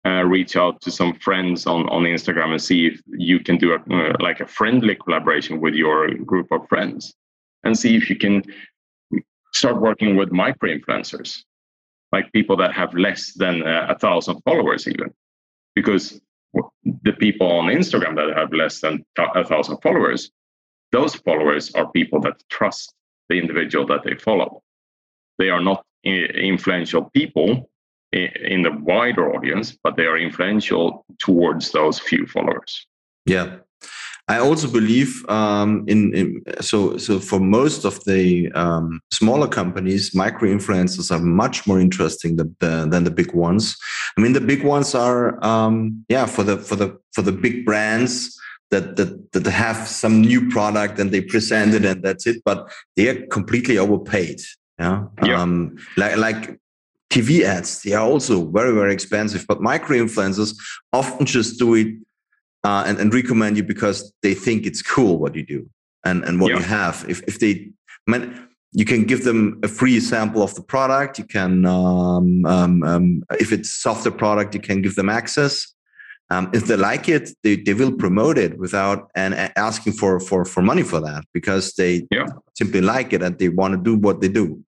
uh, 0.04 0.22
reach 0.36 0.56
out 0.56 0.80
to 0.80 0.90
some 0.90 1.12
friends 1.26 1.66
on, 1.66 1.88
on 1.88 2.02
Instagram 2.02 2.50
and 2.50 2.62
see 2.68 2.86
if 2.88 3.00
you 3.28 3.38
can 3.38 3.56
do 3.56 3.68
a, 3.72 3.76
uh, 3.76 4.16
like 4.18 4.40
a 4.40 4.46
friendly 4.46 4.96
collaboration 4.96 5.60
with 5.60 5.74
your 5.74 5.98
group 6.30 6.48
of 6.50 6.68
friends 6.68 7.14
and 7.64 7.78
see 7.78 7.94
if 7.96 8.10
you 8.10 8.16
can 8.16 8.42
start 9.54 9.80
working 9.80 10.16
with 10.16 10.32
micro 10.32 10.68
influencers, 10.76 11.44
like 12.10 12.32
people 12.32 12.56
that 12.56 12.72
have 12.74 12.92
less 12.94 13.32
than 13.34 13.62
uh, 13.62 13.86
a 13.88 13.98
thousand 13.98 14.40
followers, 14.42 14.88
even. 14.88 15.10
Because 15.76 16.20
the 17.04 17.12
people 17.12 17.46
on 17.46 17.66
Instagram 17.66 18.16
that 18.16 18.36
have 18.36 18.52
less 18.52 18.80
than 18.80 19.04
a 19.16 19.44
thousand 19.44 19.78
followers, 19.82 20.30
those 20.90 21.14
followers 21.14 21.72
are 21.74 21.90
people 21.92 22.20
that 22.20 22.42
trust 22.50 22.92
the 23.32 23.38
individual 23.38 23.86
that 23.86 24.02
they 24.04 24.14
follow. 24.14 24.62
They 25.38 25.48
are 25.48 25.62
not 25.62 25.84
influential 26.04 27.10
people 27.10 27.70
in 28.12 28.62
the 28.62 28.72
wider 28.72 29.34
audience, 29.34 29.76
but 29.82 29.96
they 29.96 30.04
are 30.04 30.18
influential 30.18 31.04
towards 31.18 31.72
those 31.72 31.98
few 31.98 32.26
followers. 32.26 32.86
Yeah. 33.24 33.56
I 34.28 34.38
also 34.38 34.68
believe 34.68 35.28
um, 35.28 35.84
in, 35.88 36.14
in, 36.14 36.42
so 36.60 36.96
so 36.96 37.18
for 37.18 37.40
most 37.40 37.84
of 37.84 38.04
the 38.04 38.52
um, 38.52 39.00
smaller 39.10 39.48
companies, 39.48 40.14
micro 40.14 40.48
influencers 40.48 41.10
are 41.10 41.18
much 41.18 41.66
more 41.66 41.80
interesting 41.80 42.36
than 42.36 42.54
the, 42.60 42.86
than 42.88 43.02
the 43.04 43.10
big 43.10 43.34
ones. 43.34 43.76
I 44.16 44.20
mean, 44.20 44.32
the 44.32 44.40
big 44.40 44.62
ones 44.62 44.94
are 44.94 45.44
um, 45.44 46.04
yeah 46.08 46.26
for 46.26 46.44
the 46.44 46.56
for 46.58 46.76
the 46.76 46.96
for 47.14 47.22
the 47.22 47.32
big 47.32 47.66
brands 47.66 48.38
that 48.72 48.96
that 48.96 49.32
that 49.32 49.46
have 49.46 49.86
some 49.86 50.20
new 50.20 50.48
product 50.48 50.98
and 50.98 51.12
they 51.12 51.20
present 51.20 51.74
it 51.74 51.84
and 51.84 52.02
that's 52.02 52.26
it. 52.26 52.42
But 52.44 52.58
they 52.96 53.08
are 53.08 53.26
completely 53.26 53.78
overpaid. 53.78 54.40
Yeah. 54.78 55.04
yeah. 55.22 55.40
Um, 55.40 55.76
like 55.96 56.16
like 56.16 56.58
TV 57.10 57.42
ads, 57.44 57.82
they 57.82 57.92
are 57.92 58.06
also 58.12 58.34
very 58.50 58.72
very 58.72 58.92
expensive. 58.92 59.46
But 59.46 59.60
micro 59.60 59.96
influencers 59.98 60.56
often 60.92 61.26
just 61.26 61.58
do 61.58 61.74
it 61.74 61.88
uh, 62.64 62.84
and, 62.86 62.98
and 62.98 63.12
recommend 63.12 63.56
you 63.56 63.62
because 63.62 64.12
they 64.22 64.34
think 64.34 64.66
it's 64.66 64.82
cool 64.82 65.18
what 65.18 65.34
you 65.34 65.44
do 65.44 65.68
and, 66.04 66.24
and 66.24 66.40
what 66.40 66.50
yeah. 66.52 66.58
you 66.58 66.64
have. 66.64 67.04
If, 67.08 67.22
if 67.24 67.38
they, 67.40 67.70
man, 68.06 68.48
you 68.72 68.84
can 68.84 69.04
give 69.04 69.24
them 69.24 69.60
a 69.62 69.68
free 69.68 70.00
sample 70.00 70.42
of 70.42 70.54
the 70.54 70.62
product. 70.62 71.18
You 71.18 71.24
can, 71.24 71.66
um, 71.66 72.44
um, 72.46 72.82
um, 72.82 73.22
if 73.38 73.52
it's 73.52 73.70
software 73.70 74.12
product, 74.12 74.54
you 74.54 74.60
can 74.60 74.80
give 74.80 74.94
them 74.94 75.08
access. 75.08 75.71
Um, 76.32 76.50
if 76.54 76.66
they 76.66 76.76
like 76.76 77.08
it, 77.08 77.30
they, 77.42 77.56
they 77.56 77.74
will 77.74 77.92
promote 77.92 78.38
it 78.38 78.56
without 78.58 79.10
and 79.14 79.34
asking 79.56 79.92
for, 79.94 80.18
for, 80.18 80.44
for 80.44 80.62
money 80.62 80.82
for 80.82 81.00
that 81.00 81.24
because 81.34 81.74
they 81.74 82.06
yeah. 82.10 82.26
simply 82.54 82.80
like 82.80 83.12
it 83.12 83.22
and 83.22 83.38
they 83.38 83.50
want 83.50 83.72
to 83.74 83.80
do 83.90 83.96
what 83.96 84.20
they 84.22 84.28
do. 84.28 84.64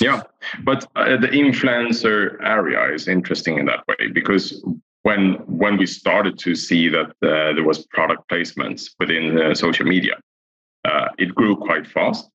Yeah, 0.00 0.22
but 0.64 0.86
uh, 0.96 1.16
the 1.16 1.28
influencer 1.28 2.42
area 2.42 2.92
is 2.92 3.06
interesting 3.06 3.58
in 3.58 3.66
that 3.66 3.84
way 3.86 4.08
because 4.12 4.64
when 5.02 5.34
when 5.46 5.76
we 5.76 5.86
started 5.86 6.38
to 6.40 6.54
see 6.54 6.88
that 6.88 7.08
uh, 7.22 7.52
there 7.54 7.64
was 7.64 7.86
product 7.86 8.28
placements 8.30 8.90
within 8.98 9.24
uh, 9.38 9.54
social 9.54 9.86
media, 9.86 10.14
uh, 10.84 11.08
it 11.18 11.34
grew 11.34 11.54
quite 11.56 11.86
fast. 11.86 12.28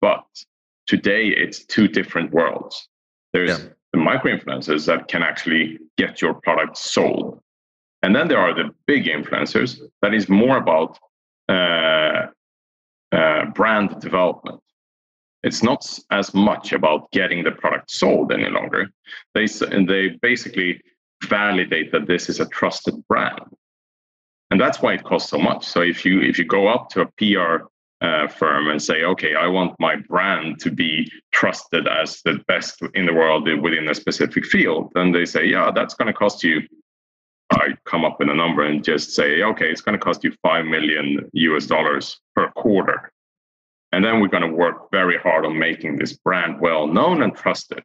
But 0.00 0.24
today 0.86 1.28
it's 1.28 1.64
two 1.66 1.88
different 1.88 2.32
worlds. 2.32 2.88
There's 3.32 3.58
yeah. 3.58 3.68
the 3.92 3.98
micro 3.98 4.36
influencers 4.36 4.86
that 4.86 5.08
can 5.08 5.22
actually 5.22 5.78
get 5.98 6.22
your 6.22 6.34
product 6.34 6.76
sold, 6.76 7.40
and 8.04 8.14
then 8.14 8.28
there 8.28 8.38
are 8.38 8.52
the 8.52 8.68
big 8.86 9.04
influencers 9.06 9.80
that 10.02 10.12
is 10.12 10.28
more 10.28 10.58
about 10.58 10.98
uh, 11.48 12.26
uh, 13.12 13.46
brand 13.54 13.98
development. 13.98 14.60
It's 15.42 15.62
not 15.62 15.80
as 16.10 16.34
much 16.34 16.74
about 16.74 17.10
getting 17.12 17.44
the 17.44 17.52
product 17.52 17.90
sold 17.90 18.30
any 18.30 18.50
longer. 18.50 18.90
They 19.34 19.46
they 19.92 20.18
basically 20.20 20.82
validate 21.24 21.92
that 21.92 22.06
this 22.06 22.28
is 22.28 22.40
a 22.40 22.48
trusted 22.48 22.94
brand 23.08 23.46
and 24.50 24.60
that's 24.60 24.82
why 24.82 24.92
it 24.92 25.04
costs 25.04 25.30
so 25.30 25.38
much 25.38 25.64
so 25.64 25.80
if 25.80 26.04
you 26.04 26.20
if 26.20 26.38
you 26.38 26.44
go 26.44 26.68
up 26.68 26.90
to 26.90 27.00
a 27.00 27.06
pr 27.18 27.64
uh, 28.02 28.28
firm 28.28 28.68
and 28.68 28.82
say 28.82 29.02
okay 29.04 29.34
i 29.34 29.46
want 29.46 29.74
my 29.78 29.96
brand 29.96 30.60
to 30.60 30.70
be 30.70 31.10
trusted 31.32 31.88
as 31.88 32.20
the 32.26 32.38
best 32.48 32.82
in 32.94 33.06
the 33.06 33.14
world 33.14 33.48
within 33.62 33.88
a 33.88 33.94
specific 33.94 34.44
field 34.44 34.90
then 34.94 35.10
they 35.12 35.24
say 35.24 35.46
yeah 35.46 35.70
that's 35.74 35.94
going 35.94 36.06
to 36.06 36.12
cost 36.12 36.44
you 36.44 36.60
come 37.86 38.04
up 38.04 38.18
with 38.18 38.28
a 38.28 38.34
number 38.34 38.62
and 38.62 38.84
just 38.84 39.10
say 39.10 39.42
okay 39.42 39.70
it's 39.70 39.80
going 39.80 39.98
to 39.98 40.04
cost 40.04 40.24
you 40.24 40.32
5 40.42 40.64
million 40.66 41.30
us 41.34 41.66
dollars 41.66 42.20
per 42.34 42.50
quarter 42.52 43.10
and 43.92 44.04
then 44.04 44.20
we're 44.20 44.28
going 44.28 44.48
to 44.48 44.56
work 44.56 44.90
very 44.90 45.18
hard 45.18 45.44
on 45.44 45.58
making 45.58 45.96
this 45.96 46.12
brand 46.14 46.60
well 46.60 46.86
known 46.86 47.22
and 47.22 47.34
trusted 47.34 47.82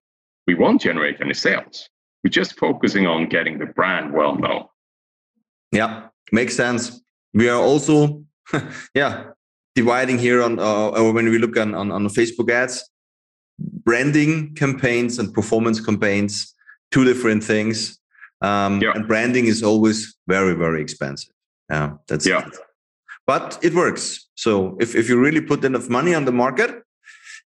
we 0.47 0.55
won't 0.55 0.81
generate 0.81 1.19
any 1.21 1.33
sales 1.33 1.89
we're 2.23 2.29
just 2.29 2.57
focusing 2.57 3.07
on 3.07 3.29
getting 3.29 3.59
the 3.59 3.65
brand 3.65 4.13
well 4.13 4.35
known. 4.35 4.65
Yeah, 5.71 6.07
makes 6.31 6.55
sense. 6.55 7.01
We 7.33 7.47
are 7.49 7.59
also, 7.59 8.23
yeah, 8.93 9.25
dividing 9.75 10.17
here 10.17 10.41
on, 10.41 10.59
uh, 10.59 10.91
when 11.11 11.29
we 11.29 11.37
look 11.37 11.57
on, 11.57 11.73
on, 11.75 11.91
on 11.91 12.07
Facebook 12.07 12.49
ads, 12.51 12.89
branding 13.59 14.55
campaigns 14.55 15.19
and 15.19 15.33
performance 15.33 15.79
campaigns, 15.79 16.53
two 16.91 17.05
different 17.05 17.43
things. 17.43 17.98
Um, 18.41 18.81
yeah. 18.81 18.91
And 18.95 19.07
branding 19.07 19.45
is 19.45 19.63
always 19.63 20.15
very, 20.27 20.53
very 20.53 20.81
expensive. 20.81 21.31
Yeah, 21.69 21.93
that's 22.07 22.25
yeah. 22.25 22.47
It. 22.47 22.57
But 23.27 23.59
it 23.61 23.73
works. 23.73 24.27
So 24.35 24.75
if, 24.79 24.95
if 24.95 25.07
you 25.07 25.19
really 25.19 25.41
put 25.41 25.63
enough 25.63 25.89
money 25.89 26.15
on 26.15 26.25
the 26.25 26.31
market, 26.31 26.83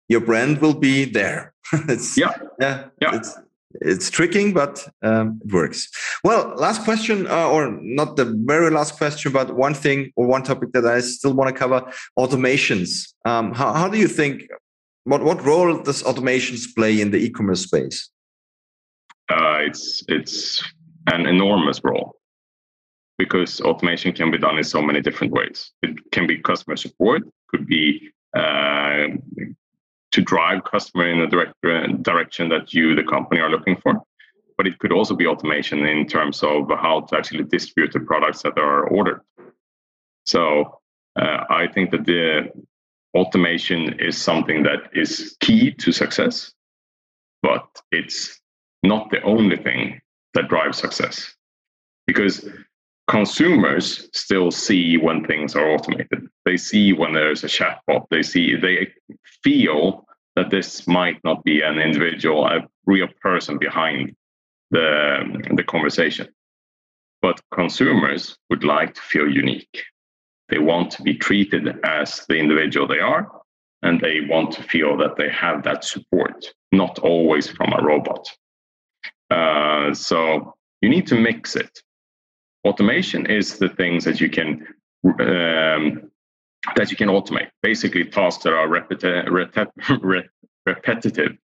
your 0.07 0.21
brand 0.21 0.61
will 0.61 0.73
be 0.75 1.05
there. 1.05 1.53
it's, 1.73 2.17
yeah, 2.17 2.33
yeah, 2.59 2.85
yeah. 3.01 3.15
It's, 3.15 3.37
it's 3.81 4.09
tricking, 4.09 4.53
but 4.53 4.87
um, 5.01 5.41
it 5.43 5.51
works. 5.51 5.89
Well, 6.23 6.53
last 6.55 6.83
question, 6.83 7.27
uh, 7.27 7.49
or 7.49 7.77
not 7.81 8.15
the 8.15 8.25
very 8.45 8.69
last 8.69 8.97
question, 8.97 9.31
but 9.31 9.55
one 9.55 9.73
thing 9.73 10.11
or 10.15 10.27
one 10.27 10.43
topic 10.43 10.71
that 10.73 10.85
I 10.85 10.99
still 10.99 11.33
want 11.33 11.53
to 11.53 11.59
cover: 11.59 11.81
automations. 12.17 13.13
Um, 13.25 13.53
how, 13.53 13.73
how 13.73 13.87
do 13.89 13.97
you 13.97 14.07
think? 14.07 14.47
What 15.05 15.23
what 15.23 15.43
role 15.43 15.81
does 15.81 16.03
automations 16.03 16.73
play 16.75 17.01
in 17.01 17.11
the 17.11 17.17
e-commerce 17.17 17.63
space? 17.63 18.09
Uh, 19.29 19.57
it's 19.65 20.03
it's 20.07 20.63
an 21.07 21.25
enormous 21.25 21.81
role. 21.83 22.15
because 23.17 23.61
automation 23.61 24.11
can 24.11 24.31
be 24.31 24.37
done 24.37 24.57
in 24.57 24.63
so 24.63 24.81
many 24.81 25.01
different 25.01 25.33
ways. 25.33 25.71
It 25.81 26.11
can 26.11 26.27
be 26.27 26.39
customer 26.39 26.75
support, 26.75 27.23
could 27.49 27.67
be 27.67 28.09
uh, 28.35 29.07
to 30.11 30.21
drive 30.21 30.63
customer 30.63 31.07
in 31.07 31.19
the 31.19 31.27
direct, 31.27 31.53
uh, 31.65 31.87
direction 32.01 32.49
that 32.49 32.73
you, 32.73 32.95
the 32.95 33.03
company, 33.03 33.39
are 33.39 33.49
looking 33.49 33.77
for. 33.77 34.01
But 34.57 34.67
it 34.67 34.77
could 34.79 34.91
also 34.91 35.15
be 35.15 35.27
automation 35.27 35.85
in 35.85 36.07
terms 36.07 36.43
of 36.43 36.69
how 36.69 37.01
to 37.01 37.17
actually 37.17 37.43
distribute 37.45 37.93
the 37.93 37.99
products 37.99 38.41
that 38.43 38.57
are 38.57 38.87
ordered. 38.87 39.21
So 40.25 40.79
uh, 41.19 41.45
I 41.49 41.67
think 41.73 41.91
that 41.91 42.05
the 42.05 42.51
automation 43.15 43.99
is 43.99 44.19
something 44.19 44.63
that 44.63 44.89
is 44.93 45.37
key 45.39 45.71
to 45.71 45.91
success, 45.91 46.51
but 47.41 47.65
it's 47.91 48.39
not 48.83 49.09
the 49.11 49.21
only 49.23 49.57
thing 49.57 49.99
that 50.33 50.47
drives 50.47 50.77
success. 50.77 51.33
Because 52.07 52.47
consumers 53.07 54.09
still 54.13 54.51
see 54.51 54.97
when 54.97 55.25
things 55.25 55.55
are 55.55 55.69
automated. 55.69 56.27
They 56.45 56.57
see 56.57 56.93
when 56.93 57.13
there's 57.13 57.43
a 57.43 57.47
chatbot. 57.47 58.05
They 58.09 58.23
see 58.23 58.55
they 58.55 58.93
feel 59.43 60.05
that 60.35 60.49
this 60.49 60.87
might 60.87 61.23
not 61.23 61.43
be 61.43 61.61
an 61.61 61.79
individual, 61.79 62.45
a 62.45 62.67
real 62.85 63.07
person 63.21 63.57
behind 63.57 64.15
the 64.71 65.43
the 65.55 65.63
conversation. 65.63 66.27
But 67.21 67.41
consumers 67.53 68.37
would 68.49 68.63
like 68.63 68.95
to 68.95 69.01
feel 69.01 69.29
unique. 69.29 69.83
They 70.49 70.59
want 70.59 70.91
to 70.91 71.03
be 71.03 71.13
treated 71.15 71.79
as 71.85 72.25
the 72.27 72.37
individual 72.37 72.87
they 72.87 72.99
are, 72.99 73.31
and 73.81 73.99
they 73.99 74.21
want 74.21 74.51
to 74.53 74.63
feel 74.63 74.97
that 74.97 75.15
they 75.15 75.29
have 75.29 75.63
that 75.63 75.83
support, 75.83 76.45
not 76.71 76.99
always 76.99 77.49
from 77.49 77.71
a 77.73 77.83
robot. 77.83 78.27
Uh, 79.33 79.93
so 79.93 80.53
you 80.81 80.89
need 80.89 81.07
to 81.07 81.15
mix 81.15 81.55
it. 81.55 81.79
Automation 82.65 83.25
is 83.25 83.57
the 83.57 83.69
things 83.69 84.05
that 84.05 84.21
you 84.21 84.29
can 84.29 84.65
um, 85.19 86.11
that 86.75 86.91
you 86.91 86.97
can 86.97 87.09
automate. 87.09 87.49
Basically, 87.61 88.05
tasks 88.05 88.43
that 88.43 88.53
are 88.53 88.67
repeti- 88.67 89.27
repet- 89.27 90.27
repetitive. 90.65 91.37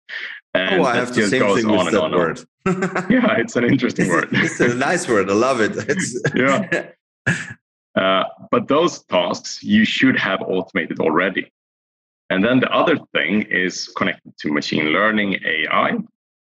And 0.53 0.81
oh, 0.81 0.85
I 0.85 0.95
have 0.95 1.13
the 1.13 1.27
same 1.27 1.55
thing 1.55 1.69
with 1.69 1.91
that 1.91 2.11
word. 2.11 2.39
yeah, 3.09 3.37
it's 3.37 3.55
an 3.55 3.65
interesting 3.65 4.05
it's, 4.05 4.13
word. 4.13 4.29
it's 4.31 4.59
a 4.59 4.73
nice 4.75 5.07
word. 5.07 5.29
I 5.29 5.33
love 5.33 5.59
it. 5.61 5.75
Yeah. 6.35 6.89
Uh, 7.95 8.23
but 8.49 8.67
those 8.67 9.03
tasks 9.05 9.61
you 9.61 9.83
should 9.83 10.17
have 10.17 10.41
automated 10.41 10.99
already. 10.99 11.51
And 12.29 12.43
then 12.43 12.59
the 12.59 12.71
other 12.71 12.97
thing 13.13 13.43
is 13.43 13.87
connected 13.97 14.33
to 14.39 14.51
machine 14.51 14.85
learning, 14.85 15.39
AI. 15.45 15.97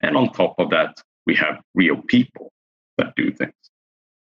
And 0.02 0.16
on 0.16 0.32
top 0.32 0.56
of 0.58 0.70
that, 0.70 1.00
we 1.28 1.34
have 1.36 1.60
real 1.74 1.98
people 2.14 2.50
that 2.96 3.14
do 3.14 3.30
things. 3.30 3.52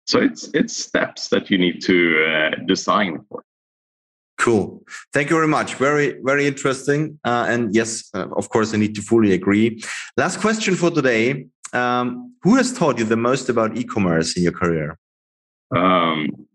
So 0.07 0.17
it's 0.21 0.43
it's 0.55 0.75
steps 0.89 1.29
that 1.29 1.51
you 1.51 1.59
need 1.59 1.79
to 1.83 1.97
uh, 2.29 2.51
design 2.67 3.13
for. 3.29 3.43
Cool. 4.39 4.83
Thank 5.13 5.31
you 5.31 5.37
very 5.37 5.49
much. 5.59 5.75
Very, 5.75 6.09
very 6.23 6.47
interesting. 6.47 7.19
Uh, 7.25 7.47
and 7.49 7.75
yes, 7.75 7.91
uh, 8.15 8.29
of 8.41 8.49
course, 8.49 8.75
I 8.75 8.77
need 8.77 8.95
to 8.97 9.03
fully 9.03 9.33
agree. 9.33 9.83
Last 10.17 10.41
question 10.41 10.75
for 10.75 10.91
today. 10.91 11.47
Um, 11.73 12.35
who 12.43 12.57
has 12.57 12.73
taught 12.73 12.99
you 12.99 13.05
the 13.05 13.17
most 13.17 13.49
about 13.49 13.77
e-commerce 13.77 14.37
in 14.37 14.43
your 14.43 14.53
career? 14.53 14.99
Um, 15.75 16.47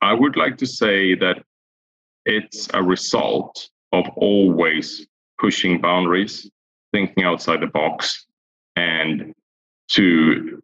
I 0.00 0.12
would 0.12 0.36
like 0.36 0.56
to 0.58 0.66
say 0.66 1.14
that 1.16 1.42
it's 2.24 2.68
a 2.74 2.82
result 2.82 3.68
of 3.92 4.04
always 4.16 5.06
pushing 5.40 5.80
boundaries, 5.80 6.48
thinking 6.92 7.24
outside 7.24 7.60
the 7.62 7.66
box, 7.66 8.26
and 8.76 9.34
to 9.92 10.62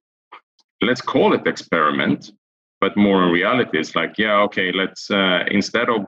let's 0.81 1.01
call 1.01 1.33
it 1.35 1.47
experiment, 1.47 2.33
but 2.81 2.97
more 2.97 3.25
in 3.25 3.31
reality, 3.31 3.79
it's 3.79 3.97
like, 3.97 4.19
yeah, 4.19 4.37
okay, 4.43 4.73
let's 4.73 5.11
uh, 5.11 5.45
instead 5.51 5.89
of 5.89 6.07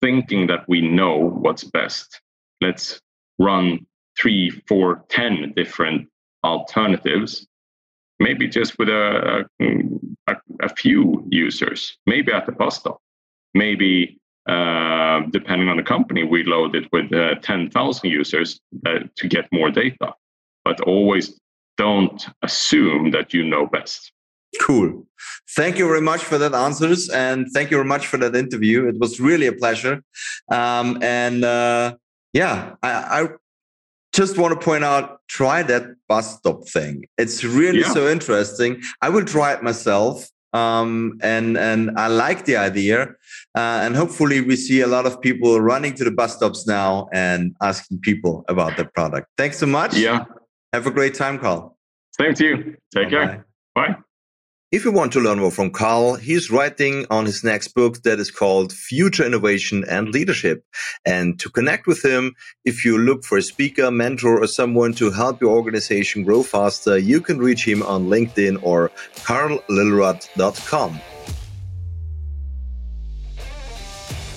thinking 0.00 0.46
that 0.46 0.68
we 0.68 0.80
know 0.80 1.16
what's 1.16 1.64
best, 1.64 2.20
let's 2.60 3.00
run 3.38 3.86
three, 4.18 4.50
four, 4.66 5.04
ten 5.08 5.52
different 5.54 6.08
alternatives 6.44 7.46
maybe 8.20 8.46
just 8.46 8.78
with 8.78 8.88
a, 8.88 9.44
a, 10.28 10.36
a 10.62 10.68
few 10.68 11.26
users, 11.30 11.96
maybe 12.06 12.32
at 12.32 12.46
the 12.46 12.52
bus 12.52 12.76
stop, 12.76 13.00
maybe 13.54 14.18
uh, 14.46 15.22
depending 15.30 15.68
on 15.68 15.76
the 15.76 15.82
company, 15.82 16.22
we 16.22 16.44
load 16.44 16.76
it 16.76 16.86
with 16.92 17.12
uh, 17.12 17.34
10,000 17.36 18.08
users 18.08 18.60
uh, 18.86 19.00
to 19.16 19.28
get 19.28 19.48
more 19.50 19.70
data. 19.70 20.14
But 20.64 20.80
always 20.82 21.40
don't 21.76 22.26
assume 22.42 23.10
that 23.12 23.32
you 23.32 23.44
know 23.44 23.66
best. 23.66 24.12
Cool. 24.60 25.06
Thank 25.56 25.78
you 25.78 25.86
very 25.86 26.00
much 26.00 26.22
for 26.22 26.38
that 26.38 26.54
answers, 26.54 27.08
and 27.08 27.46
thank 27.54 27.70
you 27.70 27.76
very 27.76 27.88
much 27.88 28.06
for 28.06 28.16
that 28.18 28.34
interview. 28.34 28.88
It 28.88 28.98
was 28.98 29.20
really 29.20 29.46
a 29.46 29.52
pleasure. 29.52 30.02
Um, 30.50 30.98
and 31.02 31.44
uh, 31.44 31.94
yeah, 32.32 32.74
I, 32.82 33.22
I 33.22 33.28
just 34.12 34.38
want 34.38 34.58
to 34.58 34.64
point 34.64 34.84
out 34.84 35.20
try 35.28 35.62
that 35.62 35.84
bus 36.08 36.38
stop 36.38 36.66
thing 36.68 37.04
it's 37.16 37.44
really 37.44 37.80
yeah. 37.80 37.92
so 37.92 38.08
interesting 38.08 38.82
i 39.02 39.08
will 39.08 39.24
try 39.24 39.52
it 39.52 39.62
myself 39.62 40.28
um, 40.52 41.16
and 41.22 41.56
and 41.56 41.96
i 41.96 42.08
like 42.08 42.44
the 42.44 42.56
idea 42.56 43.02
uh, 43.54 43.80
and 43.84 43.94
hopefully 43.94 44.40
we 44.40 44.56
see 44.56 44.80
a 44.80 44.86
lot 44.86 45.06
of 45.06 45.20
people 45.20 45.60
running 45.60 45.94
to 45.94 46.02
the 46.02 46.10
bus 46.10 46.36
stops 46.36 46.66
now 46.66 47.08
and 47.12 47.54
asking 47.62 47.98
people 48.00 48.44
about 48.48 48.76
the 48.76 48.84
product 48.84 49.28
thanks 49.36 49.58
so 49.58 49.66
much 49.66 49.94
yeah 49.96 50.24
have 50.72 50.86
a 50.86 50.90
great 50.90 51.14
time 51.14 51.38
karl 51.38 51.76
same 52.12 52.34
to 52.34 52.44
you 52.44 52.56
take 52.94 53.10
Bye-bye. 53.10 53.26
care 53.26 53.46
bye 53.74 53.96
if 54.72 54.84
you 54.84 54.92
want 54.92 55.12
to 55.14 55.20
learn 55.20 55.40
more 55.40 55.50
from 55.50 55.72
Karl, 55.72 56.14
he's 56.14 56.48
writing 56.48 57.04
on 57.10 57.26
his 57.26 57.42
next 57.42 57.74
book 57.74 58.02
that 58.04 58.20
is 58.20 58.30
called 58.30 58.72
Future 58.72 59.26
Innovation 59.26 59.84
and 59.88 60.10
Leadership. 60.10 60.64
And 61.04 61.40
to 61.40 61.50
connect 61.50 61.88
with 61.88 62.04
him, 62.04 62.36
if 62.64 62.84
you 62.84 62.96
look 62.96 63.24
for 63.24 63.36
a 63.36 63.42
speaker, 63.42 63.90
mentor, 63.90 64.40
or 64.40 64.46
someone 64.46 64.92
to 64.92 65.10
help 65.10 65.40
your 65.40 65.50
organization 65.50 66.22
grow 66.22 66.44
faster, 66.44 66.96
you 66.96 67.20
can 67.20 67.38
reach 67.38 67.66
him 67.66 67.82
on 67.82 68.06
LinkedIn 68.06 68.60
or 68.62 68.92
karllillrud.com. 69.16 71.00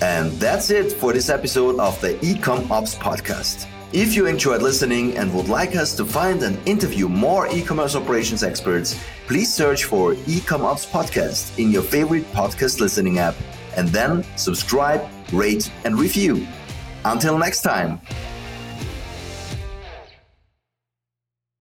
And 0.02 0.32
that's 0.32 0.70
it 0.70 0.92
for 0.94 1.12
this 1.12 1.28
episode 1.28 1.78
of 1.78 2.00
the 2.00 2.14
Ecom 2.14 2.68
Ops 2.72 2.96
podcast. 2.96 3.68
If 3.94 4.16
you 4.16 4.26
enjoyed 4.26 4.60
listening 4.60 5.16
and 5.16 5.32
would 5.34 5.48
like 5.48 5.76
us 5.76 5.94
to 5.98 6.04
find 6.04 6.42
and 6.42 6.58
interview 6.66 7.08
more 7.08 7.46
e-commerce 7.52 7.94
operations 7.94 8.42
experts, 8.42 8.98
please 9.28 9.54
search 9.54 9.84
for 9.84 10.14
Ecom 10.26 10.62
Ops 10.62 10.84
Podcast 10.84 11.56
in 11.60 11.70
your 11.70 11.82
favorite 11.82 12.24
podcast 12.32 12.80
listening 12.80 13.20
app 13.20 13.36
and 13.76 13.86
then 13.90 14.24
subscribe, 14.36 15.08
rate, 15.32 15.70
and 15.84 15.96
review. 15.96 16.44
Until 17.04 17.38
next 17.38 17.62
time. 17.62 18.00